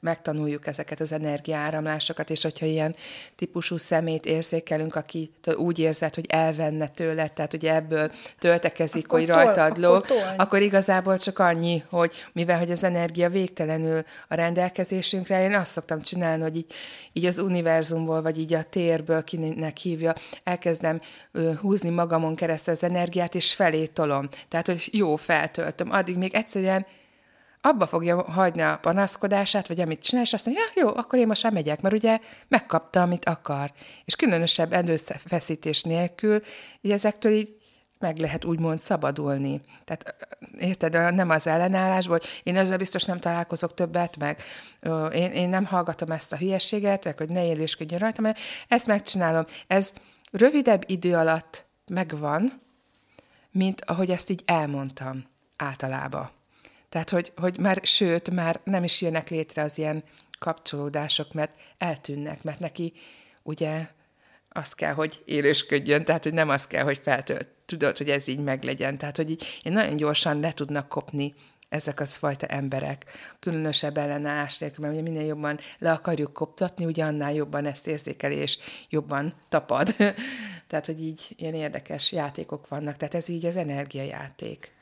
megtanuljuk 0.00 0.66
ezeket 0.66 1.00
az 1.00 1.12
energiaáramlásokat, 1.12 2.30
és 2.30 2.42
hogyha 2.42 2.66
ilyen 2.66 2.94
típusú 3.36 3.76
szemét 3.76 4.26
érzékelünk, 4.26 4.94
aki 4.94 5.30
úgy 5.54 5.78
érzed, 5.78 6.14
hogy 6.14 6.24
elvenne 6.28 6.88
tőle, 6.88 7.28
tehát 7.28 7.50
hogy 7.50 7.66
ebből 7.66 8.10
töltekezik, 8.38 9.04
Akkor 9.04 9.18
hogy 9.18 9.28
tol- 9.28 9.44
rajtad 9.44 9.70
akkor 9.70 9.78
lóg, 9.78 10.06
tolj. 10.06 10.20
akkor 10.36 10.60
igazából 10.60 11.18
csak 11.18 11.38
annyi, 11.38 11.82
hogy 11.88 12.12
mivel 12.32 12.58
hogy 12.58 12.70
az 12.70 12.84
energia 12.84 13.28
végtelenül 13.28 14.02
a 14.28 14.34
rendelkezésünkre, 14.34 15.42
én 15.42 15.54
azt 15.54 15.72
szoktam 15.72 16.00
csinálni, 16.00 16.42
hogy 16.42 16.56
így, 16.56 16.72
így 17.12 17.24
az 17.26 17.38
univerzumból, 17.38 18.22
vagy 18.22 18.38
így 18.38 18.54
a 18.54 18.62
térből, 18.62 19.24
kinek 19.24 19.76
hívja, 19.76 20.14
elkezdem 20.44 21.00
húzni 21.60 21.90
magamon 21.90 22.34
keresztül 22.34 22.74
az 22.74 22.82
energiát, 22.82 23.34
és 23.34 23.54
felé 23.54 23.86
tolom. 23.86 24.28
Tehát, 24.48 24.66
hogy 24.66 24.88
jó, 24.92 25.16
feltöltöm. 25.16 25.90
Addig 25.90 26.16
még 26.16 26.34
egyszerűen 26.34 26.86
abba 27.66 27.86
fogja 27.86 28.22
hagyni 28.22 28.62
a 28.62 28.78
panaszkodását, 28.80 29.68
vagy 29.68 29.80
amit 29.80 30.02
csinál, 30.02 30.24
és 30.24 30.32
azt 30.32 30.46
mondja, 30.46 30.64
ja, 30.74 30.82
jó, 30.82 30.88
akkor 30.96 31.18
én 31.18 31.26
most 31.26 31.42
már 31.42 31.52
megyek, 31.52 31.80
mert 31.80 31.94
ugye 31.94 32.20
megkapta, 32.48 33.02
amit 33.02 33.24
akar. 33.24 33.72
És 34.04 34.16
különösebb 34.16 34.72
erőfeszítés 34.72 35.82
nélkül, 35.82 36.42
így 36.80 36.90
ezektől 36.90 37.32
így 37.32 37.56
meg 37.98 38.18
lehet 38.18 38.44
úgymond 38.44 38.80
szabadulni. 38.80 39.60
Tehát 39.84 40.14
érted, 40.58 41.14
nem 41.14 41.30
az 41.30 41.46
ellenállásból, 41.46 42.18
én 42.42 42.56
ezzel 42.56 42.78
biztos 42.78 43.04
nem 43.04 43.18
találkozok 43.18 43.74
többet, 43.74 44.16
meg 44.16 44.42
én, 45.12 45.32
én 45.32 45.48
nem 45.48 45.64
hallgatom 45.64 46.10
ezt 46.10 46.32
a 46.32 46.36
hülyeséget, 46.36 47.04
meg 47.04 47.18
hogy 47.18 47.28
ne 47.28 47.46
élősködjön 47.46 47.98
rajta, 47.98 48.20
mert 48.20 48.38
ezt 48.68 48.86
megcsinálom. 48.86 49.44
Ez 49.66 49.92
rövidebb 50.32 50.84
idő 50.86 51.14
alatt 51.14 51.64
megvan, 51.86 52.60
mint 53.50 53.84
ahogy 53.84 54.10
ezt 54.10 54.30
így 54.30 54.42
elmondtam 54.46 55.24
általában. 55.56 56.30
Tehát, 56.94 57.10
hogy, 57.10 57.32
hogy 57.36 57.58
már, 57.58 57.80
sőt, 57.82 58.30
már 58.30 58.60
nem 58.64 58.84
is 58.84 59.00
jönnek 59.00 59.28
létre 59.28 59.62
az 59.62 59.78
ilyen 59.78 60.04
kapcsolódások, 60.38 61.32
mert 61.32 61.54
eltűnnek, 61.78 62.42
mert 62.42 62.58
neki 62.58 62.92
ugye 63.42 63.86
azt 64.48 64.74
kell, 64.74 64.92
hogy 64.92 65.22
élősködjön, 65.24 66.04
tehát, 66.04 66.22
hogy 66.22 66.32
nem 66.32 66.48
az 66.48 66.66
kell, 66.66 66.84
hogy 66.84 66.98
feltölt, 66.98 67.46
tudod, 67.66 67.96
hogy 67.96 68.10
ez 68.10 68.26
így 68.26 68.38
meglegyen. 68.38 68.98
Tehát, 68.98 69.16
hogy 69.16 69.30
így 69.30 69.60
én 69.62 69.72
nagyon 69.72 69.96
gyorsan 69.96 70.40
le 70.40 70.52
tudnak 70.52 70.88
kopni 70.88 71.34
ezek 71.68 72.00
az 72.00 72.16
fajta 72.16 72.46
emberek, 72.46 73.04
különösebb 73.40 73.96
ellenállás 73.96 74.58
nélkül, 74.58 74.84
mert 74.84 74.98
ugye 74.98 75.10
minél 75.10 75.26
jobban 75.26 75.58
le 75.78 75.92
akarjuk 75.92 76.32
koptatni, 76.32 76.84
ugye 76.84 77.04
annál 77.04 77.32
jobban 77.32 77.66
ezt 77.66 77.86
érzékeli, 77.86 78.34
és 78.34 78.58
jobban 78.88 79.32
tapad. 79.48 79.96
tehát, 80.68 80.86
hogy 80.86 81.02
így 81.02 81.28
ilyen 81.36 81.54
érdekes 81.54 82.12
játékok 82.12 82.68
vannak, 82.68 82.96
tehát 82.96 83.14
ez 83.14 83.28
így 83.28 83.46
az 83.46 83.56
energiajáték. 83.56 84.73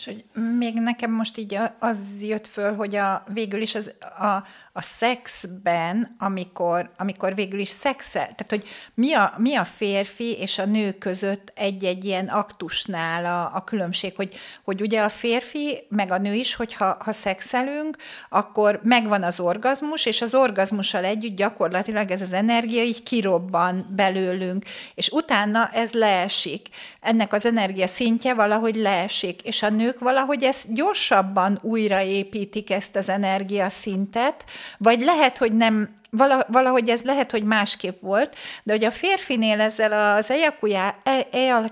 És 0.00 0.06
hogy 0.06 0.24
még 0.58 0.74
nekem 0.74 1.10
most 1.10 1.38
így 1.38 1.58
az 1.78 1.98
jött 2.20 2.46
föl, 2.46 2.74
hogy 2.74 2.96
a, 2.96 3.24
végül 3.32 3.60
is 3.60 3.74
az, 3.74 3.94
a, 4.18 4.44
a 4.72 4.82
szexben, 4.82 6.14
amikor, 6.18 6.90
amikor 6.96 7.34
végül 7.34 7.60
is 7.60 7.68
szexel, 7.68 8.22
tehát 8.22 8.46
hogy 8.48 8.64
mi 8.94 9.12
a, 9.12 9.34
mi 9.36 9.54
a 9.54 9.64
férfi 9.64 10.36
és 10.38 10.58
a 10.58 10.64
nő 10.64 10.92
között 10.92 11.52
egy-egy 11.54 12.04
ilyen 12.04 12.26
aktusnál 12.26 13.24
a, 13.24 13.56
a 13.56 13.64
különbség, 13.64 14.16
hogy, 14.16 14.34
hogy 14.64 14.80
ugye 14.80 15.02
a 15.02 15.08
férfi, 15.08 15.86
meg 15.88 16.10
a 16.10 16.18
nő 16.18 16.34
is, 16.34 16.54
hogyha 16.54 16.96
ha 17.00 17.12
szexelünk, 17.12 17.96
akkor 18.28 18.80
megvan 18.82 19.22
az 19.22 19.40
orgazmus, 19.40 20.06
és 20.06 20.22
az 20.22 20.34
orgazmussal 20.34 21.04
együtt 21.04 21.36
gyakorlatilag 21.36 22.10
ez 22.10 22.20
az 22.20 22.32
energia 22.32 22.82
így 22.82 23.02
kirobban 23.02 23.86
belőlünk, 23.96 24.64
és 24.94 25.08
utána 25.08 25.68
ez 25.68 25.92
leesik. 25.92 26.68
Ennek 27.00 27.32
az 27.32 27.44
energia 27.44 27.86
szintje 27.86 28.34
valahogy 28.34 28.76
leesik, 28.76 29.42
és 29.42 29.62
a 29.62 29.68
nők 29.90 29.98
valahogy 29.98 30.42
ezt 30.42 30.72
gyorsabban 30.72 31.58
újraépítik 31.62 32.70
ezt 32.70 32.96
az 32.96 33.08
energiaszintet, 33.08 34.44
vagy 34.78 35.00
lehet, 35.00 35.38
hogy 35.38 35.52
nem, 35.52 35.94
vala- 36.10 36.46
valahogy 36.48 36.88
ez 36.88 37.02
lehet, 37.02 37.30
hogy 37.30 37.44
másképp 37.44 38.00
volt, 38.00 38.36
de 38.62 38.72
hogy 38.72 38.84
a 38.84 38.90
férfinél 38.90 39.60
ezzel 39.60 40.16
az 40.16 40.30
ejakulá, 40.30 40.94
e, 41.02 41.26
ejal, 41.30 41.66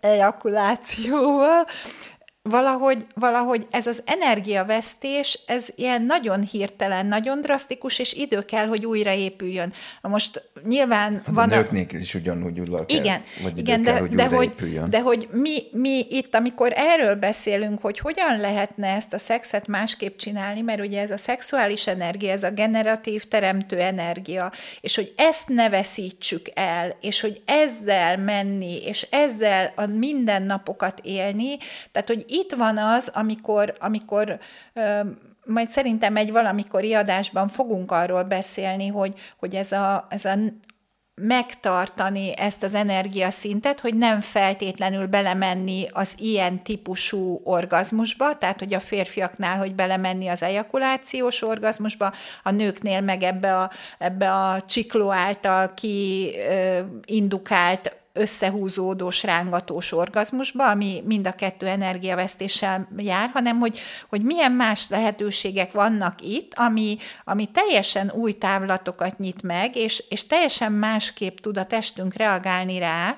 ejakulációval 0.00 1.66
valahogy, 2.48 3.06
valahogy 3.14 3.66
ez 3.70 3.86
az 3.86 4.02
energiavesztés, 4.04 5.38
ez 5.46 5.68
ilyen 5.74 6.02
nagyon 6.02 6.42
hirtelen, 6.42 7.06
nagyon 7.06 7.40
drasztikus, 7.40 7.98
és 7.98 8.12
idő 8.12 8.44
kell, 8.44 8.66
hogy 8.66 8.86
újraépüljön. 8.86 9.72
Na 10.02 10.08
most 10.08 10.42
nyilván 10.64 11.12
van 11.12 11.34
van... 11.34 11.50
a 11.50 11.56
nőknél 11.56 12.00
is 12.00 12.14
ugyanúgy 12.14 12.62
kell, 12.70 12.84
Igen, 12.86 13.22
vagy 13.42 13.58
igen 13.58 13.82
de, 13.82 13.90
kell, 13.90 14.00
hogy 14.00 14.14
de, 14.14 14.26
hogy, 14.26 14.52
de 14.88 15.00
hogy 15.00 15.28
mi, 15.30 15.58
mi 15.72 16.06
itt, 16.08 16.34
amikor 16.34 16.72
erről 16.74 17.14
beszélünk, 17.14 17.80
hogy 17.80 17.98
hogyan 17.98 18.40
lehetne 18.40 18.88
ezt 18.88 19.12
a 19.12 19.18
szexet 19.18 19.66
másképp 19.66 20.16
csinálni, 20.16 20.60
mert 20.60 20.80
ugye 20.80 21.00
ez 21.00 21.10
a 21.10 21.16
szexuális 21.16 21.86
energia, 21.86 22.32
ez 22.32 22.42
a 22.42 22.50
generatív 22.50 23.24
teremtő 23.24 23.80
energia, 23.80 24.52
és 24.80 24.94
hogy 24.94 25.12
ezt 25.16 25.48
ne 25.48 25.68
veszítsük 25.68 26.46
el, 26.54 26.96
és 27.00 27.20
hogy 27.20 27.42
ezzel 27.44 28.16
menni, 28.16 28.84
és 28.84 29.06
ezzel 29.10 29.72
a 29.76 29.86
mindennapokat 29.86 31.00
élni, 31.02 31.56
tehát 31.92 32.08
hogy 32.08 32.24
itt 32.36 32.52
van 32.52 32.78
az, 32.78 33.10
amikor, 33.14 33.76
amikor 33.78 34.38
majd 35.44 35.70
szerintem 35.70 36.16
egy 36.16 36.32
valamikori 36.32 36.94
adásban 36.94 37.48
fogunk 37.48 37.90
arról 37.90 38.22
beszélni, 38.22 38.86
hogy, 38.86 39.14
hogy 39.38 39.54
ez 39.54 39.72
a, 39.72 40.06
ez 40.08 40.24
a 40.24 40.34
megtartani 41.20 42.36
ezt 42.36 42.62
az 42.62 42.74
energiaszintet, 42.74 43.80
hogy 43.80 43.94
nem 43.94 44.20
feltétlenül 44.20 45.06
belemenni 45.06 45.86
az 45.92 46.14
ilyen 46.16 46.62
típusú 46.62 47.40
orgazmusba, 47.44 48.38
tehát 48.38 48.58
hogy 48.58 48.74
a 48.74 48.80
férfiaknál, 48.80 49.58
hogy 49.58 49.74
belemenni 49.74 50.28
az 50.28 50.42
ejakulációs 50.42 51.42
orgazmusba, 51.42 52.12
a 52.42 52.50
nőknél 52.50 53.00
meg 53.00 53.22
ebbe 53.22 53.58
a, 53.58 53.70
ebbe 53.98 54.32
a 54.32 54.62
csikló 54.62 55.12
által 55.12 55.74
ki 55.74 56.32
ö, 56.48 56.80
indukált 57.04 57.96
összehúzódós, 58.16 59.22
rángatós 59.22 59.92
orgazmusba, 59.92 60.70
ami 60.70 61.02
mind 61.04 61.26
a 61.26 61.32
kettő 61.32 61.66
energiavesztéssel 61.66 62.88
jár, 62.96 63.30
hanem 63.32 63.58
hogy, 63.58 63.78
hogy 64.08 64.22
milyen 64.22 64.52
más 64.52 64.88
lehetőségek 64.88 65.72
vannak 65.72 66.22
itt, 66.22 66.52
ami, 66.54 66.96
ami 67.24 67.46
teljesen 67.46 68.12
új 68.14 68.32
távlatokat 68.32 69.18
nyit 69.18 69.42
meg, 69.42 69.76
és, 69.76 70.04
és 70.08 70.26
teljesen 70.26 70.72
másképp 70.72 71.36
tud 71.36 71.58
a 71.58 71.64
testünk 71.64 72.14
reagálni 72.14 72.78
rá, 72.78 73.16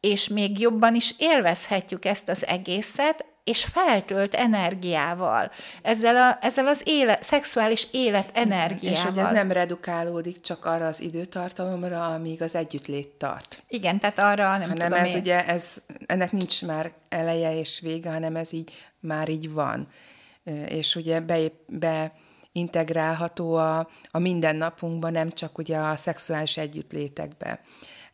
és 0.00 0.28
még 0.28 0.58
jobban 0.58 0.94
is 0.94 1.14
élvezhetjük 1.18 2.04
ezt 2.04 2.28
az 2.28 2.46
egészet, 2.46 3.35
és 3.46 3.64
feltölt 3.64 4.34
energiával, 4.34 5.50
ezzel, 5.82 6.16
a, 6.16 6.38
ezzel 6.40 6.66
az 6.66 6.82
élet, 6.84 7.22
szexuális 7.22 7.88
élet 7.92 8.30
energiával. 8.32 8.96
És 8.96 9.02
hogy 9.02 9.18
ez 9.18 9.30
nem 9.30 9.52
redukálódik 9.52 10.40
csak 10.40 10.64
arra 10.64 10.86
az 10.86 11.00
időtartalomra, 11.00 12.06
amíg 12.06 12.42
az 12.42 12.54
együttlét 12.54 13.08
tart. 13.08 13.62
Igen, 13.68 13.98
tehát 13.98 14.18
arra 14.18 14.58
nem 14.58 14.68
hanem 14.68 14.76
tudom 14.76 14.92
ez 14.92 15.14
én. 15.14 15.20
ugye, 15.20 15.46
ez, 15.46 15.82
ennek 16.06 16.32
nincs 16.32 16.64
már 16.64 16.92
eleje 17.08 17.58
és 17.58 17.80
vége, 17.80 18.10
hanem 18.10 18.36
ez 18.36 18.52
így 18.52 18.72
már 19.00 19.28
így 19.28 19.52
van. 19.52 19.88
És 20.68 20.94
ugye 20.94 21.20
be, 21.20 21.38
beintegrálható 21.66 23.54
a, 23.54 23.88
a 24.10 24.18
mindennapunkban, 24.18 25.12
nem 25.12 25.30
csak 25.32 25.58
ugye 25.58 25.78
a 25.78 25.96
szexuális 25.96 26.56
együttlétekbe. 26.56 27.60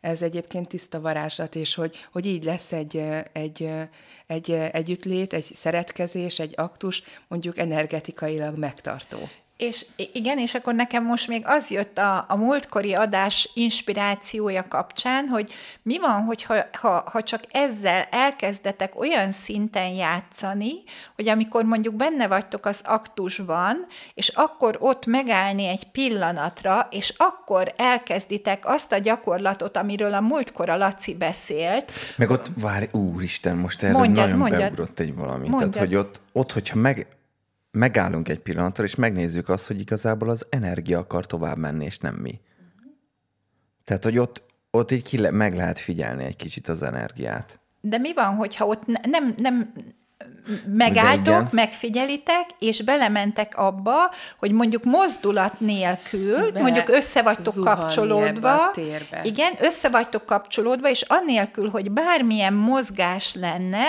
Ez 0.03 0.21
egyébként 0.21 0.67
tiszta 0.67 1.01
varázslat, 1.01 1.55
és 1.55 1.75
hogy, 1.75 2.07
hogy 2.11 2.25
így 2.25 2.43
lesz 2.43 2.71
egy, 2.71 3.03
egy, 3.31 3.69
egy 4.27 4.51
együttlét, 4.51 5.33
egy 5.33 5.43
szeretkezés, 5.43 6.39
egy 6.39 6.53
aktus, 6.55 7.03
mondjuk 7.27 7.57
energetikailag 7.57 8.57
megtartó. 8.57 9.29
És 9.67 9.85
igen, 10.13 10.37
és 10.37 10.53
akkor 10.53 10.73
nekem 10.73 11.03
most 11.03 11.27
még 11.27 11.41
az 11.45 11.69
jött 11.69 11.97
a, 11.97 12.25
a 12.27 12.35
múltkori 12.35 12.93
adás 12.93 13.51
inspirációja 13.53 14.67
kapcsán, 14.67 15.27
hogy 15.27 15.51
mi 15.81 15.99
van, 15.99 16.23
hogyha 16.23 16.55
ha, 16.79 17.03
ha 17.11 17.23
csak 17.23 17.41
ezzel 17.51 18.07
elkezdetek 18.11 18.99
olyan 18.99 19.31
szinten 19.31 19.87
játszani, 19.87 20.71
hogy 21.15 21.27
amikor 21.27 21.63
mondjuk 21.65 21.95
benne 21.95 22.27
vagytok 22.27 22.65
az 22.65 22.81
aktusban, 22.85 23.85
és 24.13 24.27
akkor 24.27 24.77
ott 24.79 25.05
megállni 25.05 25.67
egy 25.67 25.91
pillanatra, 25.91 26.87
és 26.91 27.13
akkor 27.17 27.73
elkezditek 27.75 28.65
azt 28.65 28.91
a 28.91 28.97
gyakorlatot, 28.97 29.77
amiről 29.77 30.13
a 30.13 30.21
múltkor 30.21 30.69
a 30.69 30.77
Laci 30.77 31.15
beszélt. 31.15 31.91
Meg 32.17 32.29
ott, 32.29 32.51
várj, 32.59 32.85
úristen, 32.91 33.57
most 33.57 33.83
erről 33.83 33.97
mondjad, 33.97 34.25
nagyon 34.25 34.37
mondjad, 34.37 34.59
beugrott 34.59 34.99
egy 34.99 35.15
valami. 35.15 35.49
Mondjad. 35.49 35.71
Tehát, 35.71 35.87
hogy 35.87 35.97
ott, 35.97 36.21
ott 36.31 36.51
hogyha 36.51 36.77
meg, 36.77 37.07
megállunk 37.73 38.29
egy 38.29 38.39
pillanatra, 38.39 38.83
és 38.83 38.95
megnézzük 38.95 39.49
azt, 39.49 39.67
hogy 39.67 39.79
igazából 39.79 40.29
az 40.29 40.45
energia 40.49 40.99
akar 40.99 41.25
tovább 41.25 41.57
menni, 41.57 41.85
és 41.85 41.97
nem 41.97 42.15
mi. 42.15 42.39
Tehát, 43.83 44.03
hogy 44.03 44.17
ott, 44.17 44.43
ott 44.71 44.91
így 44.91 45.03
ki 45.03 45.17
le, 45.17 45.31
meg 45.31 45.55
lehet 45.55 45.79
figyelni 45.79 46.23
egy 46.23 46.35
kicsit 46.35 46.67
az 46.67 46.83
energiát. 46.83 47.59
De 47.81 47.97
mi 47.97 48.13
van, 48.13 48.35
hogyha 48.35 48.65
ott 48.65 48.85
ne, 48.85 48.99
nem, 49.09 49.33
nem 49.37 49.73
megálltok, 50.65 51.51
megfigyelitek, 51.51 52.45
és 52.59 52.81
belementek 52.81 53.57
abba, 53.57 53.93
hogy 54.37 54.51
mondjuk 54.51 54.83
mozdulat 54.83 55.59
nélkül, 55.59 56.51
Be 56.51 56.61
mondjuk 56.61 56.89
össze 56.89 57.21
vagytok 57.21 57.63
kapcsolódva, 57.63 58.71
igen, 59.23 59.53
össze 59.59 59.89
vagytok 59.89 60.25
kapcsolódva, 60.25 60.89
és 60.89 61.01
annélkül, 61.01 61.69
hogy 61.69 61.91
bármilyen 61.91 62.53
mozgás 62.53 63.35
lenne, 63.35 63.85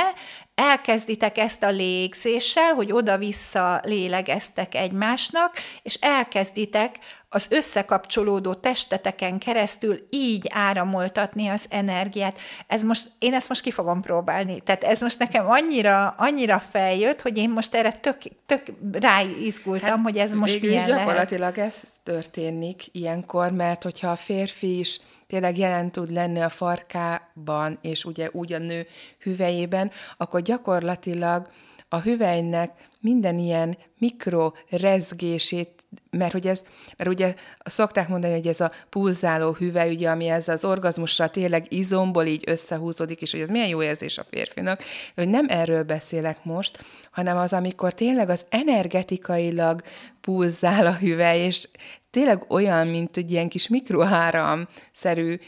elkezditek 0.55 1.39
ezt 1.39 1.63
a 1.63 1.71
légzéssel, 1.71 2.73
hogy 2.73 2.93
oda-vissza 2.93 3.81
lélegeztek 3.85 4.75
egymásnak, 4.75 5.57
és 5.83 5.95
elkezditek 5.95 6.99
az 7.35 7.47
összekapcsolódó 7.51 8.55
testeteken 8.55 9.39
keresztül 9.39 9.99
így 10.11 10.47
áramoltatni 10.53 11.49
az 11.49 11.67
energiát. 11.71 12.39
Ez 12.67 12.83
most, 12.83 13.11
én 13.19 13.35
ezt 13.35 13.49
most 13.49 13.61
ki 13.61 13.71
fogom 13.71 14.01
próbálni. 14.01 14.61
Tehát 14.61 14.85
ez 14.85 15.01
most 15.01 15.19
nekem 15.19 15.51
annyira, 15.51 16.15
annyira 16.17 16.59
feljött, 16.59 17.21
hogy 17.21 17.39
én 17.39 17.51
most 17.51 17.75
erre 17.75 17.93
tök, 17.93 18.17
tök 18.47 18.63
ráizgultam, 18.93 19.89
hát, 19.89 20.03
hogy 20.03 20.17
ez 20.17 20.33
most 20.33 20.61
milyen 20.61 20.87
gyakorlatilag 20.87 21.57
lehet. 21.57 21.73
ez 21.73 21.83
történik 22.03 22.83
ilyenkor, 22.93 23.51
mert 23.51 23.83
hogyha 23.83 24.11
a 24.11 24.17
férfi 24.17 24.79
is 24.79 25.01
tényleg 25.27 25.59
jelen 25.59 25.91
tud 25.91 26.13
lenni 26.13 26.41
a 26.41 26.49
farkában, 26.49 27.79
és 27.83 28.05
ugye 28.05 28.29
úgy 28.33 28.53
a 28.53 28.59
nő 28.59 28.87
hüvelyében, 29.19 29.91
akkor 30.17 30.41
gyakorlatilag 30.43 31.49
a 31.89 32.01
hüvelynek 32.01 32.71
minden 33.05 33.39
ilyen 33.39 33.79
mikrorezgését 33.99 35.85
mert 36.11 36.33
hogy 36.33 36.47
ez, 36.47 36.65
mert 36.97 37.11
ugye 37.11 37.35
szokták 37.65 38.09
mondani, 38.09 38.33
hogy 38.33 38.47
ez 38.47 38.61
a 38.61 38.71
pulzáló 38.91 39.53
hüvely, 39.53 39.95
ugye, 39.95 40.11
ami 40.11 40.29
ez 40.29 40.49
az 40.49 40.65
orgazmussal 40.65 41.31
tényleg 41.31 41.73
izomból 41.73 42.25
így 42.25 42.45
összehúzódik, 42.47 43.23
és 43.23 43.31
hogy 43.31 43.41
ez 43.41 43.49
milyen 43.49 43.69
jó 43.69 43.83
érzés 43.83 44.19
a 44.19 44.25
férfinak, 44.31 44.79
de 45.15 45.23
hogy 45.23 45.29
nem 45.29 45.47
erről 45.49 45.83
beszélek 45.83 46.45
most, 46.45 46.79
hanem 47.11 47.37
az, 47.37 47.53
amikor 47.53 47.93
tényleg 47.93 48.29
az 48.29 48.45
energetikailag 48.49 49.83
pulzál 50.21 50.87
a 50.87 50.95
hüvely, 50.95 51.41
és 51.41 51.69
tényleg 52.15 52.45
olyan, 52.49 52.87
mint 52.87 53.17
egy 53.17 53.31
ilyen 53.31 53.49
kis 53.49 53.69
mikroáram-szerű, 53.69 55.39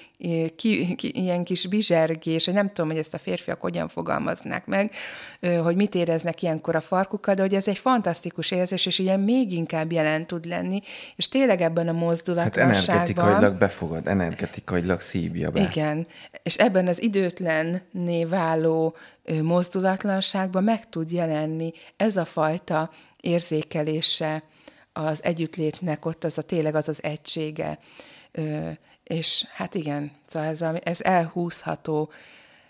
ki, 0.56 0.94
ki, 0.94 1.12
ilyen 1.14 1.44
kis 1.44 1.66
bizsergés, 1.66 2.44
nem 2.44 2.66
tudom, 2.66 2.90
hogy 2.90 2.98
ezt 2.98 3.14
a 3.14 3.18
férfiak 3.18 3.60
hogyan 3.60 3.88
fogalmaznák 3.88 4.66
meg, 4.66 4.92
hogy 5.62 5.76
mit 5.76 5.94
éreznek 5.94 6.42
ilyenkor 6.42 6.74
a 6.74 6.80
farkukkal, 6.80 7.34
de 7.34 7.42
hogy 7.42 7.54
ez 7.54 7.68
egy 7.68 7.78
fantasztikus 7.78 8.50
érzés, 8.50 8.86
és 8.86 8.98
ilyen 8.98 9.20
még 9.20 9.52
inkább 9.52 9.92
jelent 9.92 10.26
tud 10.26 10.44
lenni, 10.44 10.80
és 11.16 11.28
tényleg 11.28 11.60
ebben 11.60 11.88
a 11.88 11.92
mozdulatlanságban... 11.92 12.74
Hát 12.74 12.88
energetikailag 12.88 13.58
befogad, 13.58 14.06
energetikailag 14.06 15.00
szívja 15.00 15.50
be. 15.50 15.60
Igen, 15.60 16.06
és 16.42 16.56
ebben 16.56 16.86
az 16.86 17.02
időtlenné 17.02 18.24
váló 18.24 18.96
mozdulatlanságban 19.42 20.64
meg 20.64 20.88
tud 20.88 21.10
jelenni 21.10 21.72
ez 21.96 22.16
a 22.16 22.24
fajta 22.24 22.90
érzékelése 23.20 24.42
az 24.96 25.24
együttlétnek, 25.24 26.04
ott 26.04 26.24
az 26.24 26.38
a 26.38 26.42
tényleg 26.42 26.74
az 26.74 26.88
az 26.88 27.02
egysége. 27.02 27.78
És 29.02 29.46
hát 29.54 29.74
igen, 29.74 30.12
szóval 30.26 30.48
ez, 30.48 30.62
ez 30.82 31.00
elhúzható, 31.00 32.10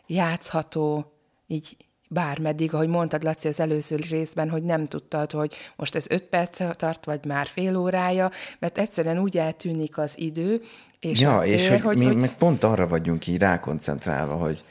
játszható, 0.07 1.13
így 1.47 1.77
bármeddig, 2.09 2.75
ahogy 2.75 2.89
mondtad, 2.89 3.23
Laci, 3.23 3.49
az 3.49 3.61
előző 3.61 3.97
részben, 4.11 4.51
hogy 4.51 4.63
nem 4.63 4.89
tudtad, 4.89 5.31
hogy 5.31 5.55
most 5.77 5.95
ez 5.95 6.07
öt 6.09 6.23
perc 6.23 6.77
tart, 6.77 7.05
vagy 7.05 7.25
már 7.25 7.47
fél 7.47 7.77
órája, 7.77 8.31
mert 8.59 8.79
egyszerűen 8.79 9.19
úgy 9.19 9.39
eltűnik 9.39 9.99
az 9.99 10.19
idő, 10.19 10.63
és 11.01 11.21
Ja, 11.21 11.41
tér, 11.41 11.53
és 11.53 11.69
hogy, 11.69 11.81
hogy 11.81 11.99
mi 11.99 12.05
hogy... 12.05 12.17
meg 12.17 12.37
pont 12.37 12.65
arra 12.65 12.89
vagyunk 12.89 13.27
így 13.27 13.39
rákoncentrálva, 13.39 14.35
hogy 14.35 14.65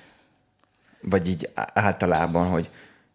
vagy 1.02 1.28
így 1.28 1.50
általában, 1.74 2.48
hogy 2.48 2.70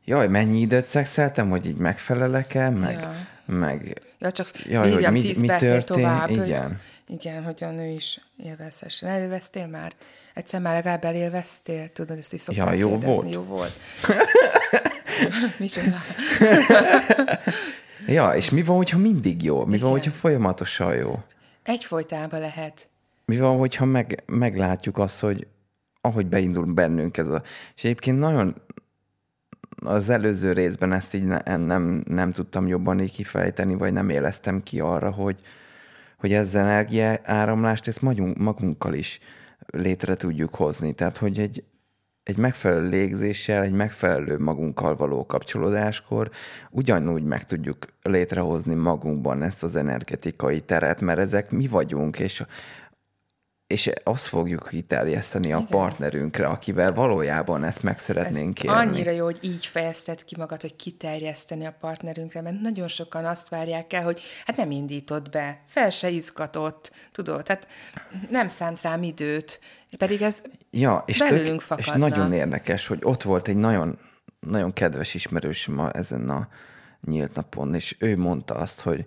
jaj, 0.04 0.28
mennyi 0.28 0.60
időt 0.60 0.84
szexeltem, 0.84 1.50
hogy 1.50 1.66
így 1.66 1.76
megfelelek-e, 1.76 2.70
meg, 2.70 2.98
ja. 3.00 3.12
Meg 3.50 4.02
ja, 4.18 4.30
csak 4.30 4.50
jaj, 4.66 4.92
hogy 4.92 5.10
mi, 5.10 5.32
mi 5.38 5.46
történt, 5.46 5.84
tovább, 5.84 6.30
igen. 6.30 6.80
Hogy, 7.06 7.16
igen, 7.20 7.42
hogy 7.44 7.64
a 7.64 7.70
nő 7.70 7.88
is 7.88 8.20
élvezhessen. 8.36 9.08
Elélveztél 9.08 9.66
már? 9.66 9.92
Egyszer 10.34 10.60
már 10.60 10.74
legalább 10.74 11.04
elélveztél? 11.04 11.92
Tudod, 11.92 12.18
ezt 12.18 12.32
is 12.32 12.40
szokták 12.40 12.66
ja, 12.66 12.72
jó 12.72 12.88
kérdezni. 12.88 13.14
volt. 13.14 13.34
Jó 13.34 13.42
volt. 13.42 13.72
Micsoda? 15.58 15.96
ja, 18.06 18.34
és 18.34 18.50
mi 18.50 18.62
van, 18.62 18.76
hogyha 18.76 18.98
mindig 18.98 19.42
jó? 19.42 19.64
Mi 19.64 19.74
Igen. 19.74 19.80
van, 19.82 19.90
hogyha 19.90 20.10
folyamatosan 20.10 20.96
jó? 20.96 21.22
Egyfolytában 21.62 22.40
lehet. 22.40 22.88
Mi 23.24 23.38
van, 23.38 23.58
hogyha 23.58 23.84
meg, 23.84 24.22
meglátjuk 24.26 24.98
azt, 24.98 25.20
hogy 25.20 25.46
ahogy 26.00 26.26
beindul 26.26 26.64
bennünk 26.64 27.16
ez 27.16 27.28
a... 27.28 27.42
És 27.76 27.84
egyébként 27.84 28.18
nagyon 28.18 28.62
az 29.82 30.08
előző 30.08 30.52
részben 30.52 30.92
ezt 30.92 31.14
így 31.14 31.24
ne, 31.24 31.56
nem, 31.56 32.02
nem 32.06 32.30
tudtam 32.30 32.66
jobban 32.66 33.00
így 33.00 33.12
kifejteni, 33.12 33.74
vagy 33.74 33.92
nem 33.92 34.08
éleztem 34.08 34.62
ki 34.62 34.80
arra, 34.80 35.10
hogy, 35.10 35.36
hogy 36.18 36.32
ezzel 36.32 36.64
energia 36.64 37.18
áramlást 37.22 37.88
ezt 37.88 38.02
magunk, 38.02 38.36
magunkkal 38.36 38.94
is 38.94 39.20
létre 39.66 40.14
tudjuk 40.14 40.54
hozni. 40.54 40.92
Tehát, 40.92 41.16
hogy 41.16 41.38
egy, 41.38 41.64
egy 42.22 42.36
megfelelő 42.36 42.88
légzéssel, 42.88 43.62
egy 43.62 43.72
megfelelő 43.72 44.38
magunkkal 44.38 44.96
való 44.96 45.26
kapcsolódáskor 45.26 46.30
ugyanúgy 46.70 47.24
meg 47.24 47.42
tudjuk 47.42 47.76
létrehozni 48.02 48.74
magunkban 48.74 49.42
ezt 49.42 49.62
az 49.62 49.76
energetikai 49.76 50.60
teret, 50.60 51.00
mert 51.00 51.18
ezek 51.18 51.50
mi 51.50 51.66
vagyunk, 51.66 52.18
és 52.18 52.44
és 53.70 53.90
azt 54.04 54.26
fogjuk 54.26 54.68
kiterjeszteni 54.68 55.52
a 55.52 55.66
partnerünkre, 55.68 56.46
akivel 56.46 56.92
valójában 56.92 57.64
ezt 57.64 57.82
meg 57.82 57.98
szeretnénk 57.98 58.58
Ez 58.58 58.62
kérni. 58.62 58.76
annyira 58.76 59.10
jó, 59.10 59.24
hogy 59.24 59.38
így 59.40 59.66
fejezted 59.66 60.24
ki 60.24 60.34
magad, 60.38 60.60
hogy 60.60 60.76
kiterjeszteni 60.76 61.64
a 61.64 61.76
partnerünkre, 61.80 62.40
mert 62.40 62.60
nagyon 62.60 62.88
sokan 62.88 63.24
azt 63.24 63.48
várják 63.48 63.92
el, 63.92 64.02
hogy 64.02 64.20
hát 64.46 64.56
nem 64.56 64.70
indított 64.70 65.30
be, 65.30 65.62
fel 65.66 65.90
se 65.90 66.08
izgatott, 66.08 66.92
tudod, 67.12 67.42
tehát 67.42 67.68
nem 68.30 68.48
szánt 68.48 68.82
rám 68.82 69.02
időt, 69.02 69.60
pedig 69.98 70.22
ez 70.22 70.42
ja, 70.70 71.02
és 71.06 71.18
belőlünk 71.18 71.64
tök, 71.64 71.78
És 71.78 71.88
nagyon 71.88 72.32
érdekes, 72.32 72.86
hogy 72.86 72.98
ott 73.02 73.22
volt 73.22 73.48
egy 73.48 73.56
nagyon, 73.56 73.98
nagyon 74.40 74.72
kedves 74.72 75.14
ismerős 75.14 75.66
ma 75.66 75.90
ezen 75.90 76.28
a 76.28 76.48
nyílt 77.00 77.34
napon, 77.34 77.74
és 77.74 77.96
ő 77.98 78.16
mondta 78.16 78.54
azt, 78.54 78.80
hogy, 78.80 79.04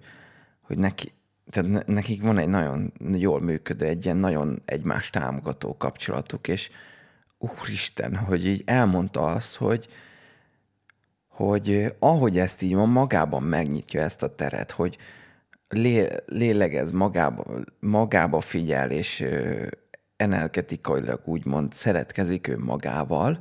hogy 0.63 0.78
neki, 0.78 1.13
tehát 1.53 1.87
nekik 1.87 2.21
van 2.21 2.37
egy 2.37 2.47
nagyon 2.47 2.93
jól 3.11 3.41
működő, 3.41 3.85
egy 3.85 4.05
ilyen 4.05 4.17
nagyon 4.17 4.61
egymást 4.65 5.11
támogató 5.11 5.77
kapcsolatuk, 5.77 6.47
és 6.47 6.69
úristen, 7.37 8.15
hogy 8.15 8.45
így 8.45 8.63
elmondta 8.65 9.25
azt, 9.25 9.55
hogy, 9.55 9.87
hogy 11.27 11.95
ahogy 11.99 12.39
ezt 12.39 12.61
így 12.61 12.75
van, 12.75 12.89
magában 12.89 13.43
megnyitja 13.43 14.01
ezt 14.01 14.23
a 14.23 14.35
teret, 14.35 14.71
hogy 14.71 14.97
lé, 15.67 16.07
lélegez, 16.25 16.91
magába, 16.91 17.45
magába 17.79 18.41
figyel, 18.41 18.91
és 18.91 19.25
energetikailag 20.15 21.21
úgymond 21.25 21.73
szeretkezik 21.73 22.47
ő 22.47 22.57
magával, 22.57 23.39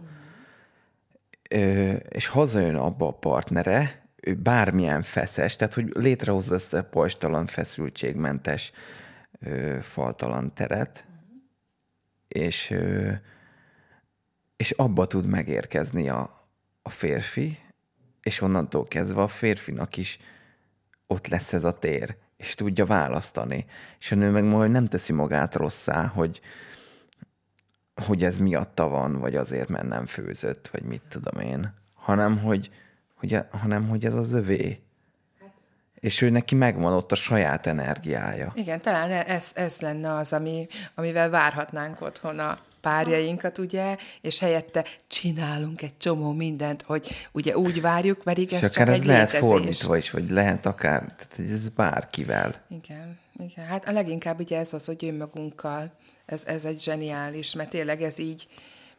és 2.08 2.26
hazajön 2.26 2.76
abba 2.76 3.06
a 3.06 3.12
partnere, 3.12 4.01
bármilyen 4.38 5.02
feszes, 5.02 5.56
tehát 5.56 5.74
hogy 5.74 5.92
létrehozza 5.94 6.54
ezt 6.54 6.74
a 6.74 6.84
pajstalan, 6.84 7.46
feszültségmentes, 7.46 8.72
ö, 9.40 9.78
faltalan 9.80 10.54
teret, 10.54 11.06
és, 12.28 12.70
ö, 12.70 13.12
és 14.56 14.70
abba 14.70 15.06
tud 15.06 15.26
megérkezni 15.26 16.08
a, 16.08 16.48
a 16.82 16.90
férfi, 16.90 17.58
és 18.22 18.40
onnantól 18.40 18.84
kezdve 18.84 19.22
a 19.22 19.28
férfinak 19.28 19.96
is 19.96 20.18
ott 21.06 21.26
lesz 21.26 21.52
ez 21.52 21.64
a 21.64 21.72
tér, 21.72 22.16
és 22.36 22.54
tudja 22.54 22.86
választani. 22.86 23.66
És 23.98 24.12
a 24.12 24.14
nő 24.14 24.30
meg 24.30 24.44
majd 24.44 24.70
nem 24.70 24.84
teszi 24.84 25.12
magát 25.12 25.54
rosszá, 25.54 26.06
hogy 26.06 26.40
hogy 27.94 28.24
ez 28.24 28.38
miatta 28.38 28.88
van, 28.88 29.18
vagy 29.18 29.36
azért, 29.36 29.68
mert 29.68 29.88
nem 29.88 30.06
főzött, 30.06 30.68
vagy 30.68 30.82
mit 30.82 31.02
tudom 31.08 31.40
én, 31.40 31.74
hanem 31.94 32.38
hogy, 32.38 32.70
hogy, 33.22 33.38
hanem, 33.50 33.88
hogy 33.88 34.04
ez 34.04 34.14
az 34.14 34.32
övé. 34.32 34.80
És 35.94 36.22
ő 36.22 36.30
neki 36.30 36.54
megvan 36.54 36.92
ott 36.92 37.12
a 37.12 37.14
saját 37.14 37.66
energiája. 37.66 38.52
Igen, 38.54 38.80
talán 38.80 39.10
ez, 39.10 39.50
ez 39.54 39.80
lenne 39.80 40.14
az, 40.14 40.32
ami, 40.32 40.66
amivel 40.94 41.30
várhatnánk 41.30 42.00
otthon 42.00 42.38
a 42.38 42.58
párjainkat, 42.80 43.58
ugye, 43.58 43.96
és 44.20 44.38
helyette 44.38 44.84
csinálunk 45.06 45.82
egy 45.82 45.96
csomó 45.96 46.32
mindent, 46.32 46.82
hogy 46.82 47.28
ugye 47.32 47.56
úgy 47.56 47.80
várjuk, 47.80 48.20
pedig 48.22 48.52
ez 48.52 48.62
és 48.62 48.68
csak 48.68 48.88
ez 48.88 49.00
egy 49.00 49.06
lehet 49.06 49.30
létezés. 49.30 49.48
fordítva 49.48 49.96
is, 49.96 50.10
vagy 50.10 50.30
lehet 50.30 50.66
akár, 50.66 50.98
tehát 50.98 51.52
ez 51.52 51.68
bárkivel. 51.68 52.54
Igen, 52.68 53.18
igen. 53.38 53.66
Hát 53.66 53.88
a 53.88 53.92
leginkább 53.92 54.40
ugye 54.40 54.58
ez 54.58 54.72
az, 54.72 54.84
hogy 54.84 55.04
önmagunkkal, 55.04 55.92
ez, 56.26 56.42
ez 56.46 56.64
egy 56.64 56.80
zseniális, 56.80 57.54
mert 57.54 57.70
tényleg 57.70 58.02
ez 58.02 58.18
így, 58.18 58.48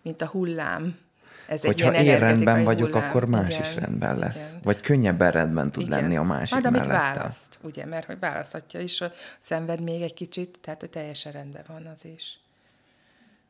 mint 0.02 0.22
a 0.22 0.26
hullám, 0.26 0.98
ez 1.47 1.62
Hogyha 1.65 1.93
egy 1.93 2.06
én 2.06 2.19
rendben 2.19 2.63
vagyok, 2.63 2.91
hullám. 2.93 3.10
akkor 3.10 3.25
más 3.25 3.49
igen, 3.49 3.62
is 3.69 3.75
rendben 3.75 4.17
lesz. 4.17 4.49
Igen. 4.49 4.60
Vagy 4.63 4.82
könnyebben 4.82 5.32
rendben 5.32 5.71
tud 5.71 5.82
Igen. 5.84 5.99
lenni 6.01 6.17
a 6.17 6.23
másik 6.23 6.51
Majd, 6.53 6.65
amit 6.65 6.88
mellette. 6.88 7.17
választ, 7.19 7.60
ugye, 7.62 7.86
mert 7.86 8.06
hogy 8.06 8.19
választhatja 8.19 8.79
is, 8.79 8.97
hogy 8.99 9.13
szenved 9.39 9.82
még 9.82 10.01
egy 10.01 10.13
kicsit, 10.13 10.60
tehát 10.62 10.79
hogy 10.79 10.89
teljesen 10.89 11.32
rendben 11.32 11.63
van 11.67 11.89
az 11.93 12.06
is. 12.15 12.38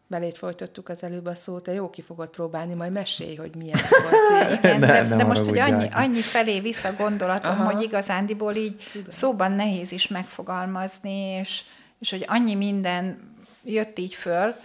Belét 0.07 0.37
folytattuk 0.37 0.89
az 0.89 1.03
előbb 1.03 1.25
a 1.25 1.35
szót, 1.35 1.63
te 1.63 1.73
jó 1.73 1.89
ki 1.89 2.01
fogod 2.01 2.27
próbálni, 2.29 2.73
majd 2.73 2.91
mesélj, 2.91 3.35
hogy 3.35 3.55
milyen 3.55 3.79
volt. 3.89 4.51
Igen, 4.63 4.79
Ne- 4.79 5.07
de, 5.07 5.15
de 5.15 5.23
most, 5.23 5.45
hogy 5.45 5.57
annyi, 5.59 5.87
annyi 5.93 6.21
felé 6.21 6.59
vissza 6.59 6.93
gondolatom, 6.93 7.51
Aha. 7.51 7.71
hogy 7.71 7.83
igazándiból 7.83 8.55
így 8.55 9.03
szóban 9.07 9.51
nehéz 9.51 9.91
is 9.91 10.07
megfogalmazni, 10.07 11.13
és, 11.39 11.61
és 11.99 12.09
hogy 12.09 12.25
annyi 12.27 12.55
minden 12.55 13.31
jött 13.63 13.99
így 13.99 14.15
föl, 14.15 14.55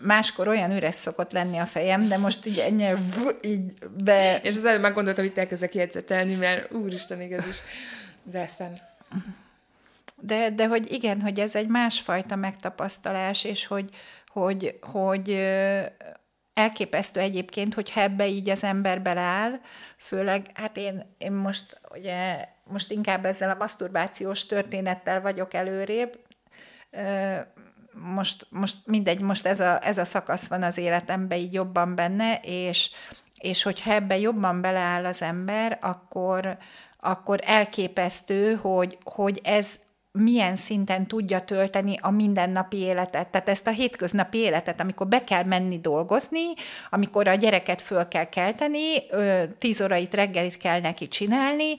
máskor 0.00 0.48
olyan 0.48 0.70
üres 0.70 0.94
szokott 0.94 1.32
lenni 1.32 1.58
a 1.58 1.66
fejem, 1.66 2.08
de 2.08 2.16
most 2.16 2.46
így 2.46 2.58
ennyi, 2.58 2.94
v- 2.94 3.46
így 3.46 3.72
be... 4.04 4.40
És 4.42 4.56
az 4.56 4.64
előbb 4.64 4.80
már 4.80 4.92
gondoltam, 4.92 5.24
hogy 5.24 5.38
elkezdek 5.38 5.74
jegyzetelni, 5.74 6.34
mert 6.34 6.72
úristen, 6.72 7.20
igaz 7.20 7.46
is 7.46 7.58
veszem. 8.22 8.72
De, 10.20 10.50
de 10.50 10.66
hogy 10.66 10.92
igen, 10.92 11.20
hogy 11.20 11.40
ez 11.40 11.54
egy 11.54 11.68
másfajta 11.68 12.36
megtapasztalás, 12.36 13.44
és 13.44 13.66
hogy, 13.66 13.90
hogy, 14.28 14.78
hogy 14.80 15.30
elképesztő 16.54 17.20
egyébként, 17.20 17.74
hogyha 17.74 18.00
ebbe 18.00 18.26
így 18.26 18.50
az 18.50 18.64
ember 18.64 19.02
beleáll, 19.02 19.60
főleg, 19.96 20.46
hát 20.54 20.76
én, 20.76 21.14
én 21.18 21.32
most 21.32 21.80
ugye 21.94 22.44
most 22.64 22.90
inkább 22.90 23.24
ezzel 23.24 23.50
a 23.50 23.56
maszturbációs 23.58 24.46
történettel 24.46 25.20
vagyok 25.20 25.54
előrébb, 25.54 26.18
most, 27.94 28.46
most 28.50 28.76
mindegy, 28.84 29.20
most 29.20 29.46
ez 29.46 29.60
a, 29.60 29.86
ez 29.86 29.98
a 29.98 30.04
szakasz 30.04 30.46
van 30.46 30.62
az 30.62 30.78
életemben 30.78 31.38
így 31.38 31.52
jobban 31.52 31.94
benne, 31.94 32.40
és, 32.42 32.90
és 33.38 33.62
hogyha 33.62 33.92
ebbe 33.92 34.18
jobban 34.18 34.60
beleáll 34.60 35.04
az 35.04 35.22
ember, 35.22 35.78
akkor, 35.80 36.58
akkor 37.00 37.40
elképesztő, 37.44 38.54
hogy, 38.54 38.98
hogy 39.04 39.40
ez 39.44 39.78
milyen 40.12 40.56
szinten 40.56 41.06
tudja 41.06 41.40
tölteni 41.40 41.96
a 42.00 42.10
mindennapi 42.10 42.76
életet. 42.76 43.28
Tehát 43.28 43.48
ezt 43.48 43.66
a 43.66 43.70
hétköznapi 43.70 44.38
életet, 44.38 44.80
amikor 44.80 45.08
be 45.08 45.24
kell 45.24 45.44
menni 45.44 45.78
dolgozni, 45.78 46.44
amikor 46.90 47.28
a 47.28 47.34
gyereket 47.34 47.82
föl 47.82 48.08
kell 48.08 48.28
kelteni, 48.28 49.06
tíz 49.58 49.82
órait 49.82 50.14
reggelit 50.14 50.56
kell 50.56 50.80
neki 50.80 51.08
csinálni, 51.08 51.76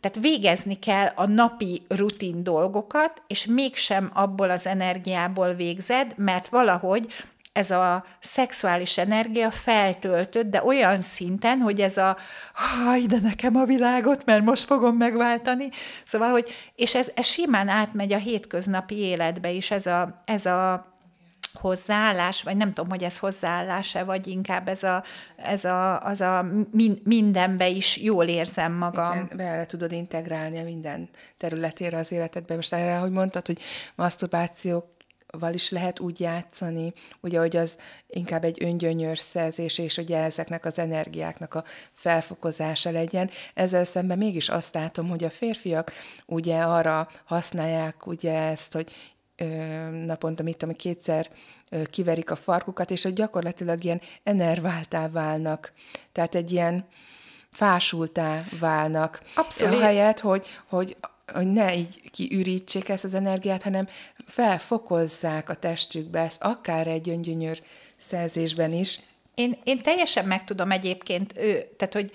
tehát 0.00 0.20
végezni 0.20 0.74
kell 0.74 1.06
a 1.14 1.26
napi 1.26 1.82
rutin 1.88 2.42
dolgokat, 2.42 3.22
és 3.26 3.46
mégsem 3.46 4.10
abból 4.14 4.50
az 4.50 4.66
energiából 4.66 5.54
végzed, 5.54 6.14
mert 6.16 6.48
valahogy 6.48 7.06
ez 7.54 7.70
a 7.70 8.04
szexuális 8.20 8.98
energia 8.98 9.50
feltöltött, 9.50 10.50
de 10.50 10.64
olyan 10.64 11.00
szinten, 11.00 11.58
hogy 11.58 11.80
ez 11.80 11.96
a 11.96 12.16
haj, 12.52 13.00
de 13.00 13.18
nekem 13.22 13.56
a 13.56 13.64
világot, 13.64 14.24
mert 14.24 14.44
most 14.44 14.64
fogom 14.64 14.96
megváltani. 14.96 15.68
Szóval, 16.06 16.30
hogy, 16.30 16.50
és 16.74 16.94
ez, 16.94 17.10
ez 17.14 17.26
simán 17.26 17.68
átmegy 17.68 18.12
a 18.12 18.18
hétköznapi 18.18 18.96
életbe 18.96 19.50
is, 19.50 19.70
ez 19.70 19.86
a, 19.86 20.20
ez 20.24 20.46
a 20.46 20.93
hozzáállás, 21.60 22.42
vagy 22.42 22.56
nem 22.56 22.72
tudom, 22.72 22.90
hogy 22.90 23.02
ez 23.02 23.18
hozzáállás-e, 23.18 24.04
vagy 24.04 24.26
inkább 24.26 24.68
ez 24.68 24.82
a, 24.82 25.04
ez 25.36 25.64
a, 25.64 26.00
az 26.00 26.20
a 26.20 26.46
min, 26.70 26.98
mindenbe 27.04 27.68
is 27.68 27.96
jól 27.96 28.24
érzem 28.24 28.72
magam. 28.72 29.12
Igen, 29.12 29.30
bele 29.36 29.66
tudod 29.66 29.92
integrálni 29.92 30.58
a 30.58 30.64
minden 30.64 31.08
területére 31.36 31.96
az 31.96 32.12
életedbe. 32.12 32.54
Most 32.54 32.72
erre, 32.72 32.96
hogy 32.96 33.10
mondtad, 33.10 33.46
hogy 33.46 33.60
maszturbációval 33.94 35.52
is 35.52 35.70
lehet 35.70 36.00
úgy 36.00 36.20
játszani, 36.20 36.92
ugye, 37.20 37.38
hogy 37.38 37.56
az 37.56 37.78
inkább 38.06 38.44
egy 38.44 38.64
öngyönyörszerzés, 38.64 39.78
és 39.78 39.96
ugye 39.96 40.18
ezeknek 40.22 40.64
az 40.64 40.78
energiáknak 40.78 41.54
a 41.54 41.64
felfokozása 41.92 42.90
legyen. 42.90 43.30
Ezzel 43.54 43.84
szemben 43.84 44.18
mégis 44.18 44.48
azt 44.48 44.74
látom, 44.74 45.08
hogy 45.08 45.24
a 45.24 45.30
férfiak 45.30 45.92
ugye 46.26 46.58
arra 46.62 47.08
használják 47.24 48.06
ugye 48.06 48.38
ezt, 48.38 48.72
hogy 48.72 48.94
naponta, 50.04 50.42
mit 50.42 50.56
tudom, 50.56 50.74
kétszer 50.74 51.30
kiverik 51.90 52.30
a 52.30 52.36
farkukat, 52.36 52.90
és 52.90 53.02
hogy 53.02 53.12
gyakorlatilag 53.12 53.84
ilyen 53.84 54.00
enerváltá 54.22 55.08
válnak. 55.08 55.72
Tehát 56.12 56.34
egy 56.34 56.52
ilyen 56.52 56.86
fásultá 57.50 58.44
válnak. 58.60 59.22
Abszolút. 59.34 59.74
Ahelyett, 59.74 60.20
hogy, 60.20 60.46
hogy, 60.68 60.96
hogy 61.32 61.46
ne 61.46 61.74
így 61.74 62.10
kiürítsék 62.10 62.88
ezt 62.88 63.04
az 63.04 63.14
energiát, 63.14 63.62
hanem 63.62 63.88
felfokozzák 64.26 65.48
a 65.48 65.54
testükbe 65.54 66.20
ezt, 66.20 66.42
akár 66.42 66.86
egy 66.86 67.08
öngyönyör 67.08 67.62
szerzésben 67.96 68.70
is. 68.70 68.98
Én, 69.34 69.56
én 69.64 69.82
teljesen 69.82 70.26
meg 70.26 70.44
tudom 70.44 70.70
egyébként, 70.70 71.38
ő, 71.38 71.66
tehát 71.76 71.94
hogy 71.94 72.12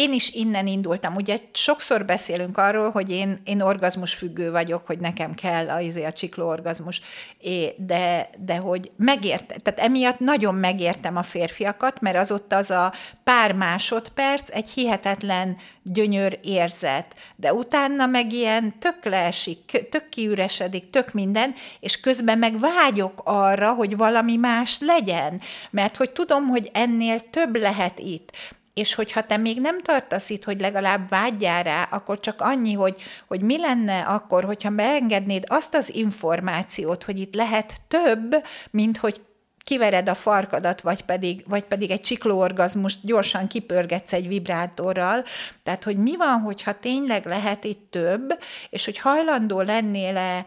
én 0.00 0.12
is 0.12 0.30
innen 0.30 0.66
indultam. 0.66 1.14
Ugye 1.14 1.38
sokszor 1.52 2.04
beszélünk 2.04 2.58
arról, 2.58 2.90
hogy 2.90 3.10
én, 3.10 3.40
én 3.44 3.60
orgazmus 3.60 4.14
függő 4.14 4.50
vagyok, 4.50 4.86
hogy 4.86 4.98
nekem 4.98 5.34
kell 5.34 5.68
a, 5.68 5.80
izé, 5.80 6.04
a 6.04 6.12
csiklóorgazmus, 6.12 7.00
É, 7.42 7.74
de, 7.76 8.30
de 8.38 8.56
hogy 8.56 8.90
megértem, 8.96 9.56
tehát 9.58 9.80
emiatt 9.80 10.18
nagyon 10.18 10.54
megértem 10.54 11.16
a 11.16 11.22
férfiakat, 11.22 12.00
mert 12.00 12.16
az 12.16 12.32
ott 12.32 12.52
az 12.52 12.70
a 12.70 12.92
pár 13.24 13.52
másodperc, 13.52 14.50
egy 14.50 14.68
hihetetlen 14.68 15.56
gyönyör 15.82 16.38
érzet, 16.42 17.14
de 17.36 17.52
utána 17.52 18.06
meg 18.06 18.32
ilyen 18.32 18.78
tök 18.78 19.04
leesik, 19.04 19.86
tök 19.90 20.08
kiüresedik, 20.08 20.90
tök 20.90 21.12
minden, 21.12 21.54
és 21.80 22.00
közben 22.00 22.38
meg 22.38 22.58
vágyok 22.58 23.20
arra, 23.24 23.72
hogy 23.72 23.96
valami 23.96 24.36
más 24.36 24.78
legyen, 24.80 25.40
mert 25.70 25.96
hogy 25.96 26.10
tudom, 26.10 26.48
hogy 26.48 26.70
ennél 26.72 27.30
több 27.30 27.56
lehet 27.56 27.98
itt 27.98 28.32
és 28.80 28.94
hogyha 28.94 29.20
te 29.20 29.36
még 29.36 29.60
nem 29.60 29.80
tartasz 29.82 30.30
itt, 30.30 30.44
hogy 30.44 30.60
legalább 30.60 31.08
vágyjál 31.08 31.62
rá, 31.62 31.82
akkor 31.82 32.20
csak 32.20 32.40
annyi, 32.40 32.72
hogy, 32.72 33.02
hogy 33.28 33.40
mi 33.40 33.58
lenne 33.58 34.00
akkor, 34.00 34.44
hogyha 34.44 34.70
beengednéd 34.70 35.44
azt 35.46 35.74
az 35.74 35.94
információt, 35.94 37.04
hogy 37.04 37.18
itt 37.20 37.34
lehet 37.34 37.80
több, 37.88 38.34
mint 38.70 38.96
hogy 38.96 39.20
kivered 39.64 40.08
a 40.08 40.14
farkadat, 40.14 40.80
vagy 40.80 41.02
pedig, 41.02 41.44
vagy 41.46 41.62
pedig 41.62 41.90
egy 41.90 42.00
csiklóorgazmust 42.00 42.98
gyorsan 43.02 43.46
kipörgetsz 43.46 44.12
egy 44.12 44.28
vibrátorral. 44.28 45.24
Tehát, 45.62 45.84
hogy 45.84 45.96
mi 45.96 46.16
van, 46.16 46.40
hogyha 46.40 46.78
tényleg 46.78 47.26
lehet 47.26 47.64
itt 47.64 47.90
több, 47.90 48.42
és 48.70 48.84
hogy 48.84 48.98
hajlandó 48.98 49.60
lennél-e 49.60 50.44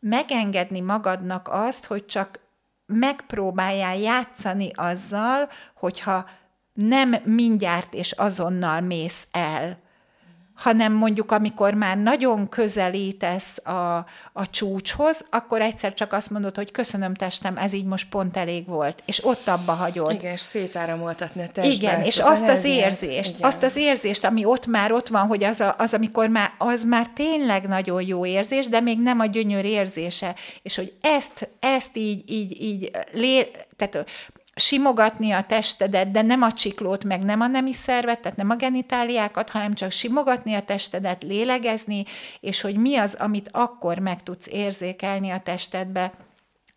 megengedni 0.00 0.80
magadnak 0.80 1.48
azt, 1.50 1.84
hogy 1.84 2.06
csak 2.06 2.40
megpróbáljál 2.86 3.96
játszani 3.96 4.70
azzal, 4.74 5.48
hogyha 5.74 6.24
nem 6.72 7.14
mindjárt 7.24 7.94
és 7.94 8.12
azonnal 8.12 8.80
mész 8.80 9.26
el, 9.30 9.80
hanem 10.54 10.92
mondjuk 10.92 11.32
amikor 11.32 11.74
már 11.74 11.98
nagyon 11.98 12.48
közelítesz 12.48 13.58
a, 13.66 14.06
a 14.32 14.50
csúcshoz, 14.50 15.26
akkor 15.30 15.60
egyszer 15.60 15.94
csak 15.94 16.12
azt 16.12 16.30
mondod, 16.30 16.56
hogy 16.56 16.70
köszönöm 16.70 17.14
testem, 17.14 17.56
ez 17.56 17.72
így 17.72 17.84
most 17.84 18.08
pont 18.08 18.36
elég 18.36 18.66
volt, 18.66 19.02
és 19.06 19.24
ott 19.24 19.48
abba 19.48 19.72
hagyod. 19.72 20.10
Igen, 20.12 20.32
és 20.32 20.40
szétáramoltatni 20.40 21.42
a 21.42 21.48
testbe. 21.48 21.74
Igen, 21.74 22.00
és 22.00 22.18
az 22.18 22.28
azt 22.28 22.48
az 22.48 22.64
érzést, 22.64 23.38
Igen. 23.38 23.48
azt 23.48 23.62
az 23.62 23.76
érzést, 23.76 24.24
ami 24.24 24.44
ott 24.44 24.66
már 24.66 24.92
ott 24.92 25.08
van, 25.08 25.26
hogy 25.26 25.44
az, 25.44 25.60
a, 25.60 25.74
az 25.78 25.94
amikor 25.94 26.28
már, 26.28 26.52
az 26.58 26.84
már 26.84 27.08
tényleg 27.08 27.68
nagyon 27.68 28.02
jó 28.02 28.26
érzés, 28.26 28.68
de 28.68 28.80
még 28.80 29.00
nem 29.00 29.20
a 29.20 29.26
gyönyör 29.26 29.64
érzése, 29.64 30.34
és 30.62 30.76
hogy 30.76 30.92
ezt, 31.00 31.48
ezt 31.60 31.96
így, 31.96 32.30
így, 32.30 32.62
így 32.62 32.90
lé, 33.12 33.50
tehát 33.76 34.06
simogatni 34.54 35.30
a 35.30 35.42
testedet, 35.42 36.10
de 36.10 36.22
nem 36.22 36.42
a 36.42 36.52
csiklót, 36.52 37.04
meg 37.04 37.22
nem 37.22 37.40
a 37.40 37.46
nemi 37.46 37.72
szervet, 37.72 38.20
tehát 38.20 38.36
nem 38.36 38.50
a 38.50 38.56
genitáliákat, 38.56 39.50
hanem 39.50 39.74
csak 39.74 39.90
simogatni 39.90 40.54
a 40.54 40.62
testedet, 40.62 41.22
lélegezni, 41.22 42.04
és 42.40 42.60
hogy 42.60 42.76
mi 42.76 42.96
az, 42.96 43.14
amit 43.14 43.48
akkor 43.52 43.98
meg 43.98 44.22
tudsz 44.22 44.46
érzékelni 44.46 45.30
a 45.30 45.38
testedbe, 45.38 46.12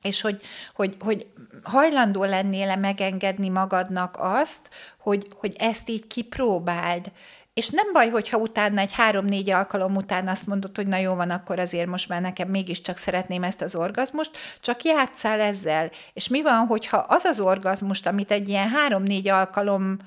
és 0.02 0.22
hogy, 0.22 0.42
hogy, 0.74 0.96
hogy 1.00 1.28
hajlandó 1.64 2.24
lennél-e 2.24 2.76
megengedni 2.76 3.50
magadnak 3.50 4.16
azt, 4.20 4.70
hogy, 5.00 5.28
hogy 5.40 5.56
ezt 5.58 5.90
így 5.90 6.08
kipróbáld, 6.08 7.12
és 7.56 7.70
nem 7.70 7.94
baj, 7.94 8.10
hogyha 8.10 8.38
utána 8.38 8.82
egy 8.82 8.94
három-négy 8.94 9.50
alkalom 9.50 9.96
után 9.96 10.28
azt 10.28 10.48
mondod, 10.48 10.76
hogy 10.76 10.88
na 10.88 10.98
jó 10.98 11.14
van, 11.14 11.30
akkor 11.30 11.60
azért 11.60 11.88
most 11.88 12.10
már 12.10 12.22
nekem 12.22 12.48
mégiscsak 12.48 12.98
szeretném 12.98 13.44
ezt 13.44 13.62
az 13.62 13.76
orgazmust, 13.76 14.38
csak 14.62 14.84
játszál 14.84 15.40
ezzel. 15.40 15.92
És 16.14 16.28
mi 16.28 16.42
van, 16.42 16.66
hogyha 16.66 16.98
az 16.98 17.24
az 17.24 17.40
orgazmust, 17.40 18.08
amit 18.08 18.32
egy 18.32 18.50
ilyen 18.50 18.70
három-négy 18.70 19.28
alkalom 19.28 19.98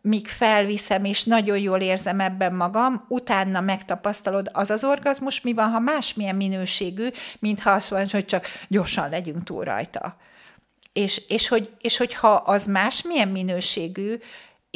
míg 0.00 0.28
felviszem, 0.28 1.04
és 1.04 1.24
nagyon 1.24 1.58
jól 1.58 1.80
érzem 1.80 2.20
ebben 2.20 2.54
magam, 2.54 3.04
utána 3.08 3.60
megtapasztalod 3.60 4.50
az 4.52 4.70
az 4.70 4.84
orgazmus, 4.84 5.40
mi 5.40 5.52
van, 5.52 5.70
ha 5.70 5.80
másmilyen 5.80 6.36
minőségű, 6.36 7.08
mintha 7.38 7.70
azt 7.70 7.90
mondod, 7.90 8.10
hogy 8.10 8.24
csak 8.24 8.46
gyorsan 8.68 9.10
legyünk 9.10 9.44
túl 9.44 9.64
rajta. 9.64 10.16
És, 10.92 11.22
és, 11.28 11.48
hogy, 11.48 11.70
és 11.80 11.96
hogyha 11.96 12.28
az 12.28 12.66
másmilyen 12.66 13.28
minőségű, 13.28 14.18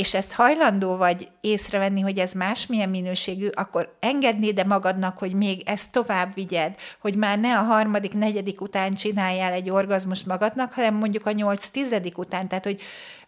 és 0.00 0.14
ezt 0.14 0.32
hajlandó 0.32 0.96
vagy 0.96 1.28
észrevenni, 1.40 2.00
hogy 2.00 2.18
ez 2.18 2.32
másmilyen 2.32 2.88
minőségű, 2.88 3.48
akkor 3.54 3.96
engednéd 4.00 4.54
de 4.54 4.64
magadnak, 4.64 5.18
hogy 5.18 5.32
még 5.32 5.62
ezt 5.66 5.92
tovább 5.92 6.34
vigyed, 6.34 6.74
hogy 7.00 7.14
már 7.14 7.38
ne 7.38 7.58
a 7.58 7.62
harmadik, 7.62 8.14
negyedik 8.14 8.60
után 8.60 8.92
csináljál 8.92 9.52
egy 9.52 9.70
orgazmust 9.70 10.26
magadnak, 10.26 10.72
hanem 10.72 10.94
mondjuk 10.94 11.26
a 11.26 11.32
nyolc, 11.32 11.68
tizedik 11.68 12.18
után, 12.18 12.48
tehát 12.48 12.64
hogy 12.64 12.80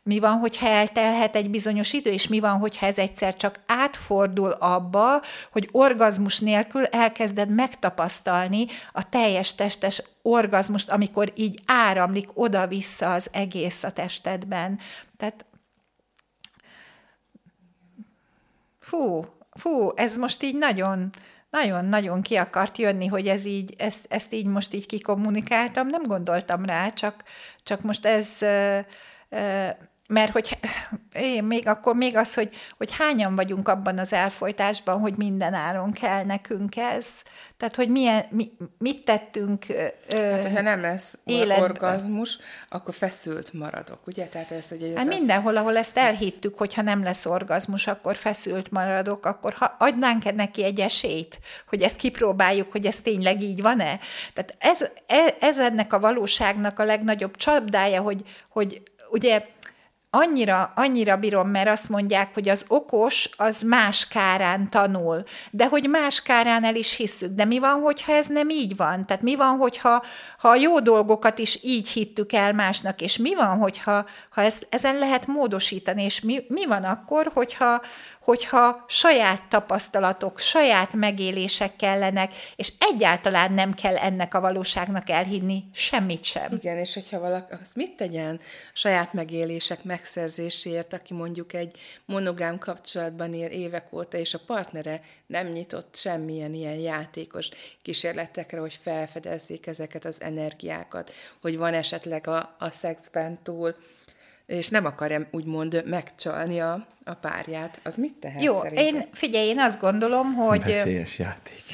mi 0.03 0.19
van, 0.19 0.39
hogyha 0.39 0.67
eltelhet 0.67 1.37
egy 1.37 1.51
bizonyos 1.51 1.93
idő, 1.93 2.11
és 2.11 2.29
mi 2.29 2.41
van, 2.41 2.59
hogyha 2.59 2.87
ez 2.87 2.99
egyszer 2.99 3.37
csak 3.37 3.61
átfordul 3.67 4.51
abba, 4.51 5.23
hogy 5.53 5.69
orgazmus 5.73 6.39
nélkül 6.39 6.85
elkezded 6.85 7.51
megtapasztalni 7.51 8.67
a 8.93 9.09
teljes 9.09 9.55
testes 9.55 10.03
orgazmust, 10.23 10.91
amikor 10.91 11.33
így 11.35 11.61
áramlik 11.67 12.29
oda-vissza 12.35 13.13
az 13.13 13.29
egész 13.33 13.83
a 13.83 13.91
testedben. 13.91 14.79
Tehát 15.17 15.45
fú, 18.93 19.25
fú, 19.51 19.91
ez 19.95 20.17
most 20.17 20.43
így 20.43 20.57
nagyon, 20.59 21.11
nagyon-nagyon 21.51 22.23
ki 22.23 22.37
akart 22.37 22.79
jönni, 22.79 23.07
hogy 23.07 23.29
ez 23.29 23.45
így, 23.45 23.75
ezt, 23.79 24.07
ezt 24.09 24.33
így 24.33 24.47
most 24.47 24.75
így 24.75 24.87
kikommunikáltam, 24.87 25.87
nem 25.87 26.03
gondoltam 26.03 26.65
rá, 26.65 26.91
csak, 26.91 27.25
csak 27.63 27.83
most 27.83 28.07
ez 28.07 28.39
mert 30.13 30.33
hogy 30.33 30.59
én 31.13 31.45
még 31.45 31.69
akkor 31.69 31.95
még 31.95 32.17
az, 32.17 32.35
hogy, 32.35 32.55
hogy 32.79 32.93
hányan 32.93 33.35
vagyunk 33.35 33.69
abban 33.69 33.99
az 33.99 34.13
elfolytásban, 34.13 35.01
hogy 35.01 35.17
minden 35.17 35.55
áron 35.55 35.93
kell 35.93 36.25
nekünk 36.25 36.77
ez. 36.77 37.07
Tehát, 37.57 37.77
hogy 37.77 37.89
milyen, 37.89 38.25
mi, 38.31 38.51
mit 38.79 39.05
tettünk 39.05 39.65
Hát, 40.11 40.53
ha 40.53 40.61
nem 40.61 40.81
lesz 40.81 41.19
életben. 41.25 41.63
orgazmus, 41.63 42.39
akkor 42.69 42.95
feszült 42.95 43.53
maradok, 43.53 44.07
ugye? 44.07 44.27
Tehát 44.27 44.51
ez, 44.51 44.69
hogy 44.69 44.83
ez 44.83 44.97
hát 44.97 45.07
a... 45.07 45.09
mindenhol, 45.09 45.57
ahol 45.57 45.77
ezt 45.77 45.99
elhittük, 45.99 46.59
hogy 46.59 46.75
ha 46.75 46.83
nem 46.83 47.03
lesz 47.03 47.27
orgazmus, 47.27 47.87
akkor 47.87 48.17
feszült 48.17 48.71
maradok, 48.71 49.27
akkor 49.27 49.53
ha 49.53 49.75
adnánk 49.79 50.35
neki 50.35 50.65
egy 50.65 50.81
esélyt, 50.81 51.39
hogy 51.69 51.83
ezt 51.83 51.97
kipróbáljuk, 51.97 52.73
hogy 52.73 52.87
ez 52.87 53.01
tényleg 53.01 53.43
így 53.43 53.63
van-e? 53.63 53.99
Tehát 54.33 54.55
ez, 54.59 54.81
ez, 55.07 55.33
ez 55.41 55.59
ennek 55.59 55.93
a 55.93 56.01
valóságnak 56.01 56.79
a 56.79 56.85
legnagyobb 56.85 57.37
csapdája, 57.37 58.01
hogy, 58.01 58.23
hogy 58.49 58.83
ugye 59.11 59.43
annyira, 60.15 60.73
annyira 60.75 61.17
bírom, 61.17 61.49
mert 61.49 61.69
azt 61.69 61.89
mondják, 61.89 62.35
hogy 62.35 62.49
az 62.49 62.65
okos 62.69 63.31
az 63.37 63.63
más 63.63 64.09
kárán 64.09 64.71
tanul, 64.71 65.23
de 65.51 65.67
hogy 65.67 65.89
más 65.89 66.23
kárán 66.23 66.65
el 66.65 66.75
is 66.75 66.97
hisszük. 66.97 67.35
De 67.35 67.45
mi 67.45 67.59
van, 67.59 67.81
hogyha 67.81 68.13
ez 68.13 68.27
nem 68.27 68.49
így 68.49 68.77
van? 68.77 69.07
Tehát 69.07 69.23
mi 69.23 69.37
van, 69.37 69.57
hogyha 69.57 70.05
ha 70.39 70.49
a 70.49 70.55
jó 70.55 70.81
dolgokat 70.81 71.39
is 71.39 71.59
így 71.63 71.89
hittük 71.89 72.33
el 72.33 72.53
másnak, 72.53 73.01
és 73.01 73.17
mi 73.17 73.35
van, 73.35 73.59
hogyha 73.59 74.07
ha 74.31 74.43
ez, 74.43 74.59
ezen 74.69 74.99
lehet 74.99 75.27
módosítani, 75.27 76.03
és 76.03 76.21
mi, 76.21 76.45
mi 76.49 76.67
van 76.67 76.85
akkor, 76.85 77.31
hogyha, 77.35 77.83
hogyha 78.21 78.85
saját 78.89 79.43
tapasztalatok, 79.49 80.39
saját 80.39 80.93
megélések 80.93 81.77
kellenek, 81.77 82.33
és 82.57 82.73
egyáltalán 82.79 83.53
nem 83.53 83.75
kell 83.75 83.97
ennek 83.97 84.35
a 84.35 84.41
valóságnak 84.41 85.11
elhinni 85.11 85.65
semmit 85.73 86.25
sem. 86.25 86.53
Igen, 86.53 86.77
és 86.77 86.95
hogyha 86.95 87.21
valaki, 87.21 87.53
az 87.53 87.71
mit 87.75 87.97
tegyen 87.97 88.41
saját 88.73 89.13
megélések 89.13 89.85
megszerzéséért, 90.03 90.93
aki 90.93 91.15
mondjuk 91.15 91.53
egy 91.53 91.79
monogám 92.05 92.59
kapcsolatban 92.59 93.35
él 93.35 93.47
évek 93.47 93.93
óta, 93.93 94.17
és 94.17 94.35
a 94.35 94.41
partnere 94.47 95.01
nem 95.27 95.47
nyitott 95.47 95.95
semmilyen 95.95 96.55
ilyen 96.55 96.77
játékos 96.77 97.49
kísérletekre, 97.83 98.61
hogy 98.61 98.79
felfedezzék 98.83 99.67
ezeket 99.67 100.05
az 100.05 100.23
energiákat, 100.23 101.13
hogy 101.41 101.57
van 101.57 101.75
esetleg 101.75 102.27
a, 102.27 102.57
a 102.59 102.71
szexben 102.71 103.43
túl 103.43 103.75
és 104.53 104.69
nem 104.69 104.85
akarja 104.85 105.29
úgymond 105.31 105.83
megcsalni 105.87 106.61
a, 106.61 106.87
a 107.05 107.15
párját, 107.15 107.81
az 107.85 107.97
mit 107.97 108.15
tehet 108.15 108.43
Jó, 108.43 108.57
szerinted? 108.57 108.85
én, 108.85 109.05
figyelj, 109.13 109.47
én 109.47 109.59
azt 109.59 109.81
gondolom, 109.81 110.35
hogy... 110.35 110.63
Veszélyes 110.63 111.19
játék. 111.19 111.65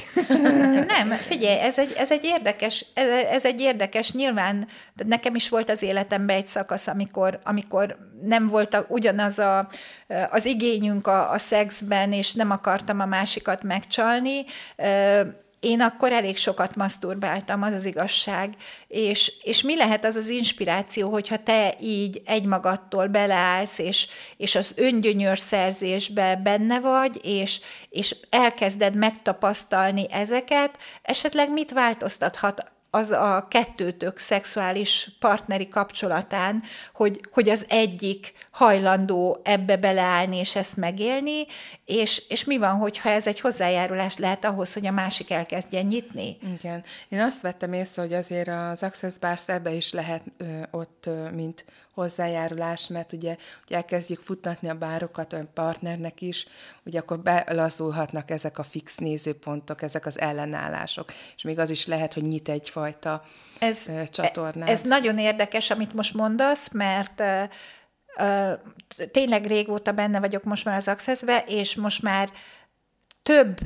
nem, 0.94 1.10
figyelj, 1.10 1.58
ez 1.58 1.78
egy, 1.78 1.92
ez 1.96 2.10
egy 2.10 2.24
érdekes, 2.24 2.86
ez, 2.94 3.08
ez 3.08 3.44
egy 3.44 3.60
érdekes, 3.60 4.12
nyilván 4.12 4.68
de 4.94 5.04
nekem 5.06 5.34
is 5.34 5.48
volt 5.48 5.70
az 5.70 5.82
életemben 5.82 6.36
egy 6.36 6.48
szakasz, 6.48 6.86
amikor, 6.86 7.40
amikor 7.44 7.96
nem 8.22 8.46
volt 8.46 8.74
a, 8.74 8.84
ugyanaz 8.88 9.38
a, 9.38 9.68
az 10.30 10.44
igényünk 10.44 11.06
a, 11.06 11.30
a 11.30 11.38
szexben, 11.38 12.12
és 12.12 12.32
nem 12.32 12.50
akartam 12.50 13.00
a 13.00 13.06
másikat 13.06 13.62
megcsalni, 13.62 14.44
én 15.60 15.80
akkor 15.80 16.12
elég 16.12 16.36
sokat 16.36 16.76
maszturbáltam, 16.76 17.62
az 17.62 17.72
az 17.72 17.84
igazság. 17.84 18.54
És, 18.88 19.32
és 19.42 19.62
mi 19.62 19.76
lehet 19.76 20.04
az 20.04 20.16
az 20.16 20.28
inspiráció, 20.28 21.10
hogyha 21.10 21.36
te 21.36 21.74
így 21.80 22.22
egymagadtól 22.24 23.06
beleállsz, 23.06 23.78
és, 23.78 24.08
és 24.36 24.54
az 24.54 24.72
öngyönyör 24.76 25.38
szerzésbe 25.38 26.36
benne 26.36 26.80
vagy, 26.80 27.24
és, 27.24 27.60
és 27.88 28.16
elkezded 28.30 28.94
megtapasztalni 28.94 30.06
ezeket, 30.10 30.78
esetleg 31.02 31.52
mit 31.52 31.72
változtathat 31.72 32.76
az 32.90 33.10
a 33.10 33.46
kettőtök 33.50 34.18
szexuális 34.18 35.10
partneri 35.20 35.68
kapcsolatán, 35.68 36.62
hogy, 36.94 37.20
hogy 37.32 37.48
az 37.48 37.66
egyik 37.68 38.32
hajlandó 38.58 39.40
ebbe 39.44 39.76
beleállni 39.76 40.36
és 40.36 40.56
ezt 40.56 40.76
megélni, 40.76 41.46
és, 41.84 42.22
és 42.28 42.44
mi 42.44 42.58
van, 42.58 42.76
hogyha 42.76 43.08
ez 43.08 43.26
egy 43.26 43.40
hozzájárulás 43.40 44.16
lehet 44.16 44.44
ahhoz, 44.44 44.72
hogy 44.72 44.86
a 44.86 44.90
másik 44.90 45.30
elkezdjen 45.30 45.86
nyitni? 45.86 46.36
Igen. 46.58 46.84
Én 47.08 47.20
azt 47.20 47.40
vettem 47.40 47.72
észre, 47.72 48.02
hogy 48.02 48.14
azért 48.14 48.48
az 48.48 48.82
Access 48.82 49.18
Bars 49.18 49.48
ebbe 49.48 49.70
is 49.72 49.92
lehet 49.92 50.22
ö, 50.36 50.44
ott, 50.70 51.04
ö, 51.06 51.30
mint 51.30 51.64
hozzájárulás, 51.94 52.86
mert 52.86 53.12
ugye, 53.12 53.36
hogy 53.66 53.76
elkezdjük 53.76 54.20
futtatni 54.20 54.68
a 54.68 54.74
bárokat 54.74 55.32
a 55.32 55.38
partnernek 55.54 56.20
is, 56.20 56.46
ugye 56.84 56.98
akkor 56.98 57.18
belazulhatnak 57.18 58.30
ezek 58.30 58.58
a 58.58 58.62
fix 58.62 58.96
nézőpontok, 58.96 59.82
ezek 59.82 60.06
az 60.06 60.20
ellenállások, 60.20 61.12
és 61.36 61.42
még 61.42 61.58
az 61.58 61.70
is 61.70 61.86
lehet, 61.86 62.14
hogy 62.14 62.22
nyit 62.22 62.48
egyfajta 62.48 63.24
ez, 63.58 63.86
csatornát. 64.10 64.68
Ez 64.68 64.80
nagyon 64.80 65.18
érdekes, 65.18 65.70
amit 65.70 65.94
most 65.94 66.14
mondasz, 66.14 66.72
mert 66.72 67.22
tényleg 69.10 69.46
régóta 69.46 69.92
benne 69.92 70.20
vagyok 70.20 70.44
most 70.44 70.64
már 70.64 70.76
az 70.76 70.88
access 70.88 71.22
és 71.46 71.74
most 71.74 72.02
már 72.02 72.30
több 73.22 73.58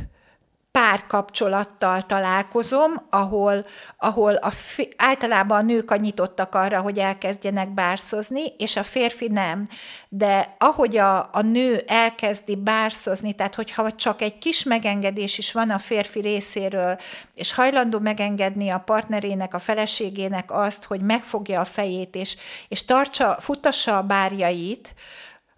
párkapcsolattal 0.73 2.07
találkozom, 2.07 3.07
ahol, 3.11 3.67
ahol 3.99 4.35
a, 4.35 4.53
általában 4.97 5.59
a 5.59 5.63
nők 5.63 5.91
a 5.91 5.97
nyitottak 5.97 6.55
arra, 6.55 6.81
hogy 6.81 6.99
elkezdjenek 6.99 7.75
bárszozni, 7.75 8.43
és 8.59 8.77
a 8.77 8.83
férfi 8.83 9.27
nem. 9.29 9.69
De 10.09 10.57
ahogy 10.59 10.97
a, 10.97 11.19
a 11.33 11.41
nő 11.43 11.83
elkezdi 11.87 12.57
bárszozni, 12.57 13.35
tehát 13.35 13.55
hogyha 13.55 13.93
csak 13.93 14.23
egy 14.23 14.39
kis 14.39 14.63
megengedés 14.63 15.39
is 15.39 15.53
van 15.53 15.71
a 15.71 15.79
férfi 15.79 16.21
részéről, 16.21 16.99
és 17.35 17.55
hajlandó 17.55 17.99
megengedni 17.99 18.69
a 18.69 18.83
partnerének, 18.85 19.55
a 19.55 19.59
feleségének 19.59 20.53
azt, 20.53 20.85
hogy 20.85 21.01
megfogja 21.01 21.61
a 21.61 21.65
fejét, 21.65 22.15
és, 22.15 22.37
és 22.69 22.85
tartsa, 22.85 23.37
futassa 23.41 23.97
a 23.97 24.03
bárjait, 24.03 24.95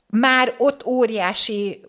már 0.07 0.55
ott 0.59 0.87
óriási 0.87 1.81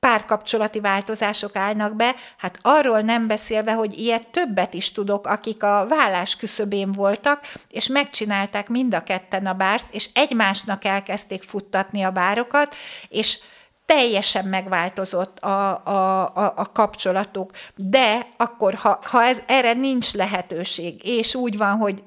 párkapcsolati 0.00 0.80
változások 0.80 1.56
állnak 1.56 1.96
be, 1.96 2.14
hát 2.36 2.58
arról 2.62 3.00
nem 3.00 3.26
beszélve, 3.26 3.72
hogy 3.72 3.98
ilyet 3.98 4.28
többet 4.28 4.74
is 4.74 4.92
tudok, 4.92 5.26
akik 5.26 5.62
a 5.62 5.86
vállás 5.88 6.36
küszöbén 6.36 6.92
voltak, 6.92 7.40
és 7.70 7.86
megcsinálták 7.86 8.68
mind 8.68 8.94
a 8.94 9.02
ketten 9.02 9.46
a 9.46 9.52
bárszt, 9.52 9.94
és 9.94 10.08
egymásnak 10.14 10.84
elkezdték 10.84 11.42
futtatni 11.42 12.02
a 12.02 12.10
bárokat, 12.10 12.74
és 13.08 13.38
teljesen 13.86 14.44
megváltozott 14.44 15.38
a, 15.38 15.84
a, 15.84 16.20
a, 16.34 16.52
a 16.56 16.72
kapcsolatuk, 16.72 17.50
de 17.74 18.26
akkor, 18.36 18.74
ha, 18.74 18.98
ha 19.02 19.24
ez, 19.24 19.38
erre 19.46 19.72
nincs 19.72 20.12
lehetőség, 20.12 21.04
és 21.04 21.34
úgy 21.34 21.56
van, 21.56 21.76
hogy 21.76 22.02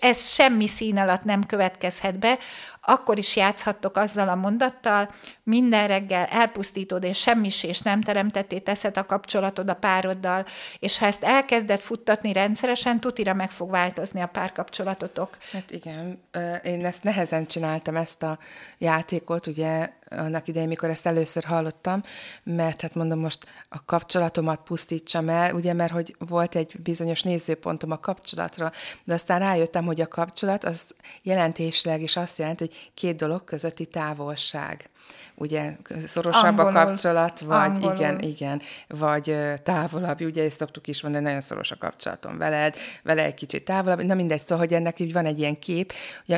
ez 0.00 0.32
semmi 0.32 0.66
szín 0.66 0.98
alatt 0.98 1.24
nem 1.24 1.44
következhet 1.44 2.18
be, 2.18 2.38
akkor 2.86 3.18
is 3.18 3.36
játszhattok 3.36 3.96
azzal 3.96 4.28
a 4.28 4.34
mondattal, 4.34 5.10
minden 5.42 5.86
reggel 5.86 6.24
elpusztítod, 6.24 7.04
és 7.04 7.18
semmis 7.18 7.64
és 7.64 7.80
nem 7.80 8.00
teremtetté 8.00 8.58
teszed 8.58 8.96
a 8.96 9.06
kapcsolatod 9.06 9.68
a 9.68 9.74
pároddal, 9.74 10.44
és 10.78 10.98
ha 10.98 11.06
ezt 11.06 11.24
elkezded 11.24 11.80
futtatni 11.80 12.32
rendszeresen, 12.32 13.00
tutira 13.00 13.34
meg 13.34 13.50
fog 13.50 13.70
változni 13.70 14.20
a 14.20 14.26
párkapcsolatotok. 14.26 15.36
Hát 15.52 15.70
igen, 15.70 16.22
én 16.64 16.84
ezt 16.84 17.02
nehezen 17.02 17.46
csináltam, 17.46 17.96
ezt 17.96 18.22
a 18.22 18.38
játékot, 18.78 19.46
ugye 19.46 19.88
annak 20.10 20.48
idején, 20.48 20.68
mikor 20.68 20.90
ezt 20.90 21.06
először 21.06 21.44
hallottam, 21.44 22.02
mert 22.42 22.80
hát 22.80 22.94
mondom, 22.94 23.18
most 23.18 23.46
a 23.68 23.84
kapcsolatomat 23.84 24.60
pusztítsam 24.60 25.28
el, 25.28 25.54
ugye, 25.54 25.72
mert 25.72 25.92
hogy 25.92 26.16
volt 26.18 26.54
egy 26.54 26.80
bizonyos 26.82 27.22
nézőpontom 27.22 27.90
a 27.90 28.00
kapcsolatra, 28.00 28.72
de 29.04 29.14
aztán 29.14 29.38
rájöttem, 29.38 29.84
hogy 29.84 30.00
a 30.00 30.06
kapcsolat 30.06 30.64
az 30.64 30.94
jelentésleg 31.22 32.02
is 32.02 32.16
azt 32.16 32.38
jelenti, 32.38 32.64
hogy 32.64 32.90
két 32.94 33.16
dolog 33.16 33.44
közötti 33.44 33.86
távolság. 33.86 34.90
Ugye 35.34 35.76
szorosabb 36.06 36.58
Angolul. 36.58 36.76
a 36.76 36.84
kapcsolat, 36.84 37.40
vagy 37.40 37.70
Angolul. 37.70 37.94
igen, 37.94 38.20
igen, 38.20 38.62
vagy 38.88 39.36
távolabb, 39.62 40.20
ugye 40.20 40.44
ezt 40.44 40.58
szoktuk 40.58 40.86
is 40.88 41.02
mondani, 41.02 41.24
nagyon 41.24 41.40
szoros 41.40 41.70
a 41.70 41.76
kapcsolatom 41.76 42.38
veled, 42.38 42.76
vele 43.02 43.24
egy 43.24 43.34
kicsit 43.34 43.64
távolabb, 43.64 44.02
na 44.02 44.14
mindegy, 44.14 44.40
szóval, 44.40 44.58
hogy 44.58 44.74
ennek 44.74 45.00
így 45.00 45.12
van 45.12 45.24
egy 45.24 45.38
ilyen 45.38 45.58
kép, 45.58 45.92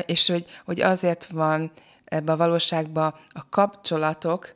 és 0.05 0.27
hogy, 0.27 0.45
hogy 0.65 0.81
azért 0.81 1.25
van 1.25 1.71
ebbe 2.09 2.31
a 2.31 2.37
valóságba 2.37 3.05
a 3.29 3.49
kapcsolatok, 3.49 4.53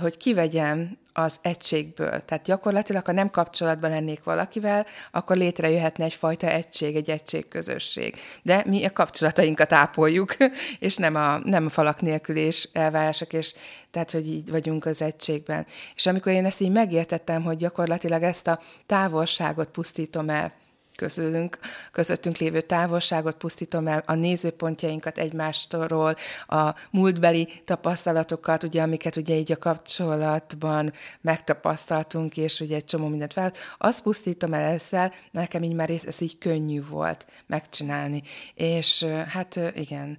hogy 0.00 0.16
kivegyem 0.16 0.98
az 1.16 1.36
egységből. 1.42 2.24
Tehát 2.24 2.44
gyakorlatilag, 2.44 3.04
ha 3.04 3.12
nem 3.12 3.30
kapcsolatban 3.30 3.90
lennék 3.90 4.24
valakivel, 4.24 4.86
akkor 5.10 5.36
létrejöhetne 5.36 6.04
egyfajta 6.04 6.46
egység, 6.46 6.96
egy 6.96 7.10
egységközösség. 7.10 8.16
De 8.42 8.62
mi 8.66 8.84
a 8.84 8.92
kapcsolatainkat 8.92 9.72
ápoljuk, 9.72 10.36
és 10.78 10.96
nem 10.96 11.14
a, 11.14 11.38
nem 11.38 11.66
a 11.66 11.68
falak 11.68 12.00
nélkül 12.00 12.36
és 12.36 12.68
elvárások, 12.72 13.32
és 13.32 13.54
tehát, 13.90 14.10
hogy 14.10 14.26
így 14.26 14.50
vagyunk 14.50 14.86
az 14.86 15.02
egységben. 15.02 15.66
És 15.94 16.06
amikor 16.06 16.32
én 16.32 16.44
ezt 16.44 16.60
így 16.60 16.72
megértettem, 16.72 17.42
hogy 17.42 17.56
gyakorlatilag 17.56 18.22
ezt 18.22 18.46
a 18.46 18.60
távolságot 18.86 19.68
pusztítom 19.68 20.30
el, 20.30 20.52
közülünk, 20.96 21.58
közöttünk 21.92 22.36
lévő 22.36 22.60
távolságot 22.60 23.36
pusztítom 23.36 23.86
el, 23.86 24.02
a 24.06 24.14
nézőpontjainkat 24.14 25.18
egymástól, 25.18 26.16
a 26.46 26.74
múltbeli 26.90 27.48
tapasztalatokat, 27.64 28.62
ugye, 28.62 28.82
amiket 28.82 29.16
ugye 29.16 29.34
így 29.34 29.52
a 29.52 29.58
kapcsolatban 29.58 30.92
megtapasztaltunk, 31.20 32.36
és 32.36 32.60
ugye 32.60 32.76
egy 32.76 32.84
csomó 32.84 33.08
mindent 33.08 33.32
fel, 33.32 33.52
azt 33.78 34.02
pusztítom 34.02 34.54
el 34.54 34.72
ezzel, 34.72 35.12
nekem 35.30 35.62
így 35.62 35.74
már 35.74 35.90
ez 35.90 36.20
így 36.20 36.38
könnyű 36.38 36.84
volt 36.86 37.26
megcsinálni. 37.46 38.22
És 38.54 39.04
hát 39.28 39.60
igen, 39.74 40.18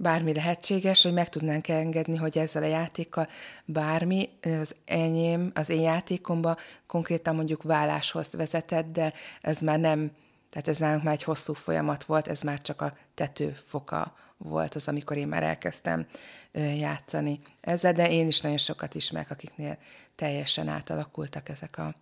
bármi 0.00 0.34
lehetséges, 0.34 1.02
hogy 1.02 1.12
meg 1.12 1.28
tudnánk 1.28 1.68
engedni, 1.68 2.16
hogy 2.16 2.38
ezzel 2.38 2.62
a 2.62 2.66
játékkal 2.66 3.28
bármi, 3.64 4.28
az 4.42 4.74
enyém, 4.84 5.50
az 5.54 5.70
én 5.70 5.80
játékomba 5.80 6.56
konkrétan 6.86 7.34
mondjuk 7.34 7.62
válláshoz 7.62 8.30
vezetett, 8.32 8.92
de 8.92 9.12
ez 9.40 9.58
már 9.58 9.78
nem, 9.78 10.10
tehát 10.50 10.68
ez 10.68 10.78
nálunk 10.78 11.02
már 11.02 11.14
egy 11.14 11.22
hosszú 11.22 11.52
folyamat 11.52 12.04
volt, 12.04 12.28
ez 12.28 12.42
már 12.42 12.60
csak 12.60 12.80
a 12.80 12.96
tetőfoka 13.14 14.14
volt 14.36 14.74
az, 14.74 14.88
amikor 14.88 15.16
én 15.16 15.28
már 15.28 15.42
elkezdtem 15.42 16.06
játszani 16.52 17.40
ezzel, 17.60 17.92
de 17.92 18.10
én 18.10 18.26
is 18.26 18.40
nagyon 18.40 18.58
sokat 18.58 18.94
ismerek, 18.94 19.30
akiknél 19.30 19.78
teljesen 20.14 20.68
átalakultak 20.68 21.48
ezek 21.48 21.78
a, 21.78 21.94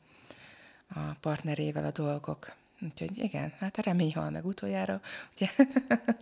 a 0.89 1.01
partnerével 1.21 1.85
a 1.85 1.91
dolgok. 1.91 2.55
Úgyhogy 2.85 3.19
igen, 3.19 3.53
hát 3.61 3.79
a 3.79 3.83
remény 3.85 4.13
hal 4.15 4.31
meg 4.31 4.47
utoljára. 4.47 5.01
Ugye? 5.35 5.47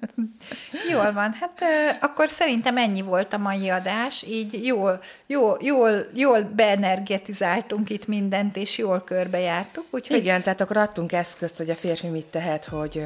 Jól 0.93 1.13
van, 1.13 1.33
hát 1.33 1.63
akkor 2.01 2.29
szerintem 2.29 2.77
ennyi 2.77 3.01
volt 3.01 3.33
a 3.33 3.39
mai 3.39 3.69
adás, 3.69 4.23
így 4.23 4.67
jól, 4.67 5.03
jól, 5.27 5.59
jól, 5.63 6.07
jól 6.15 6.43
beenergetizáltunk 6.43 7.91
itt 7.91 8.07
mindent, 8.07 8.57
és 8.57 8.79
jól 8.79 9.01
körbejártuk. 9.01 9.87
Úgyhogy... 9.91 10.17
Igen, 10.17 10.43
tehát 10.43 10.61
akkor 10.61 10.77
adtunk 10.77 11.13
eszközt, 11.13 11.57
hogy 11.57 11.71
a 11.71 11.75
férfi 11.75 12.09
mit 12.09 12.27
tehet, 12.27 12.65
hogy 12.65 13.03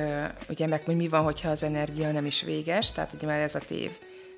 ugye 0.49 0.67
meg 0.67 0.83
hogy 0.85 0.97
mi 0.97 1.09
van, 1.09 1.23
hogyha 1.23 1.51
az 1.51 1.63
energia 1.63 2.13
nem 2.13 2.27
is 2.27 2.43
véges, 2.43 2.93
tehát 2.93 3.13
ugye 3.13 3.27
már 3.27 3.41
ez 3.41 3.55
a 3.55 3.61
tév 3.61 3.91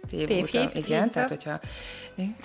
tévhit. 0.08 0.76
Igen, 0.76 1.10
tehát 1.10 1.28
hogyha... 1.28 1.60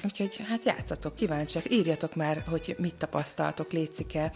Úgyhogy 0.03 0.39
hát 0.49 0.65
játszatok, 0.65 1.15
kíváncsiak, 1.15 1.71
írjatok 1.71 2.15
már, 2.15 2.43
hogy 2.49 2.75
mit 2.79 2.95
tapasztaltok, 2.95 3.71
létszik-e. 3.71 4.31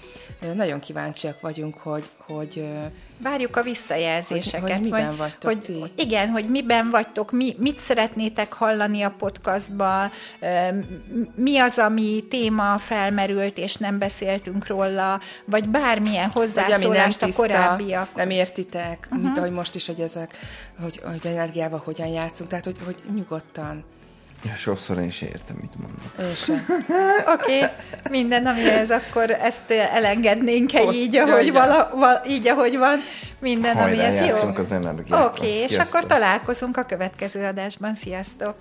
Nagyon 0.53 0.79
kíváncsiak 0.79 1.41
vagyunk, 1.41 1.77
hogy... 1.77 2.09
hogy 2.17 2.69
Várjuk 3.17 3.55
a 3.55 3.63
visszajelzéseket. 3.63 4.61
Hogy, 4.61 4.71
hogy 4.71 4.81
miben 4.81 5.05
majd, 5.05 5.17
vagytok 5.17 5.51
hogy, 5.51 5.59
ti? 5.59 6.03
Igen, 6.03 6.29
hogy 6.29 6.49
miben 6.49 6.89
vagytok, 6.89 7.31
mi, 7.31 7.55
mit 7.57 7.77
szeretnétek 7.77 8.53
hallani 8.53 9.01
a 9.01 9.13
podcastban, 9.17 10.11
mi 11.35 11.57
az, 11.57 11.77
ami 11.77 12.23
téma 12.29 12.77
felmerült, 12.77 13.57
és 13.57 13.75
nem 13.75 13.97
beszéltünk 13.97 14.67
róla, 14.67 15.19
vagy 15.45 15.69
bármilyen 15.69 16.29
hozzászólást 16.29 17.21
a 17.21 17.27
korábbiak. 17.35 18.15
Nem 18.15 18.29
értitek, 18.29 19.07
uh-huh. 19.09 19.23
mint 19.23 19.37
ahogy 19.37 19.51
most 19.51 19.75
is, 19.75 19.85
hogy 19.85 19.99
ezek, 19.99 20.37
hogy, 20.81 20.99
hogy 21.03 21.19
energiával 21.23 21.81
hogyan 21.85 22.07
játszunk, 22.07 22.49
tehát 22.49 22.65
hogy, 22.65 22.77
hogy 22.85 22.95
nyugodtan. 23.15 23.83
Ja, 24.43 24.55
sokszor 24.55 24.97
én 24.97 25.05
is 25.05 25.21
értem, 25.21 25.57
mit 25.61 25.73
mondok. 25.81 26.35
Oké, 27.35 27.57
okay. 27.57 27.69
minden, 28.09 28.47
ez 28.47 28.91
akkor 28.91 29.31
ezt 29.31 29.71
elengednénk-e 29.71 30.91
így, 30.91 31.15
ahogy, 31.15 31.51
vala, 31.51 31.91
val, 31.95 32.21
így, 32.27 32.47
ahogy 32.47 32.77
van. 32.77 32.99
Minden, 33.39 33.77
ami 33.77 33.99
ez 33.99 34.25
jó. 34.25 34.35
az 34.57 34.71
energiát. 34.71 35.25
Oké, 35.25 35.39
okay, 35.39 35.51
és 35.51 35.77
akkor 35.77 36.05
találkozunk 36.05 36.77
a 36.77 36.83
következő 36.83 37.45
adásban. 37.45 37.95
Sziasztok! 37.95 38.55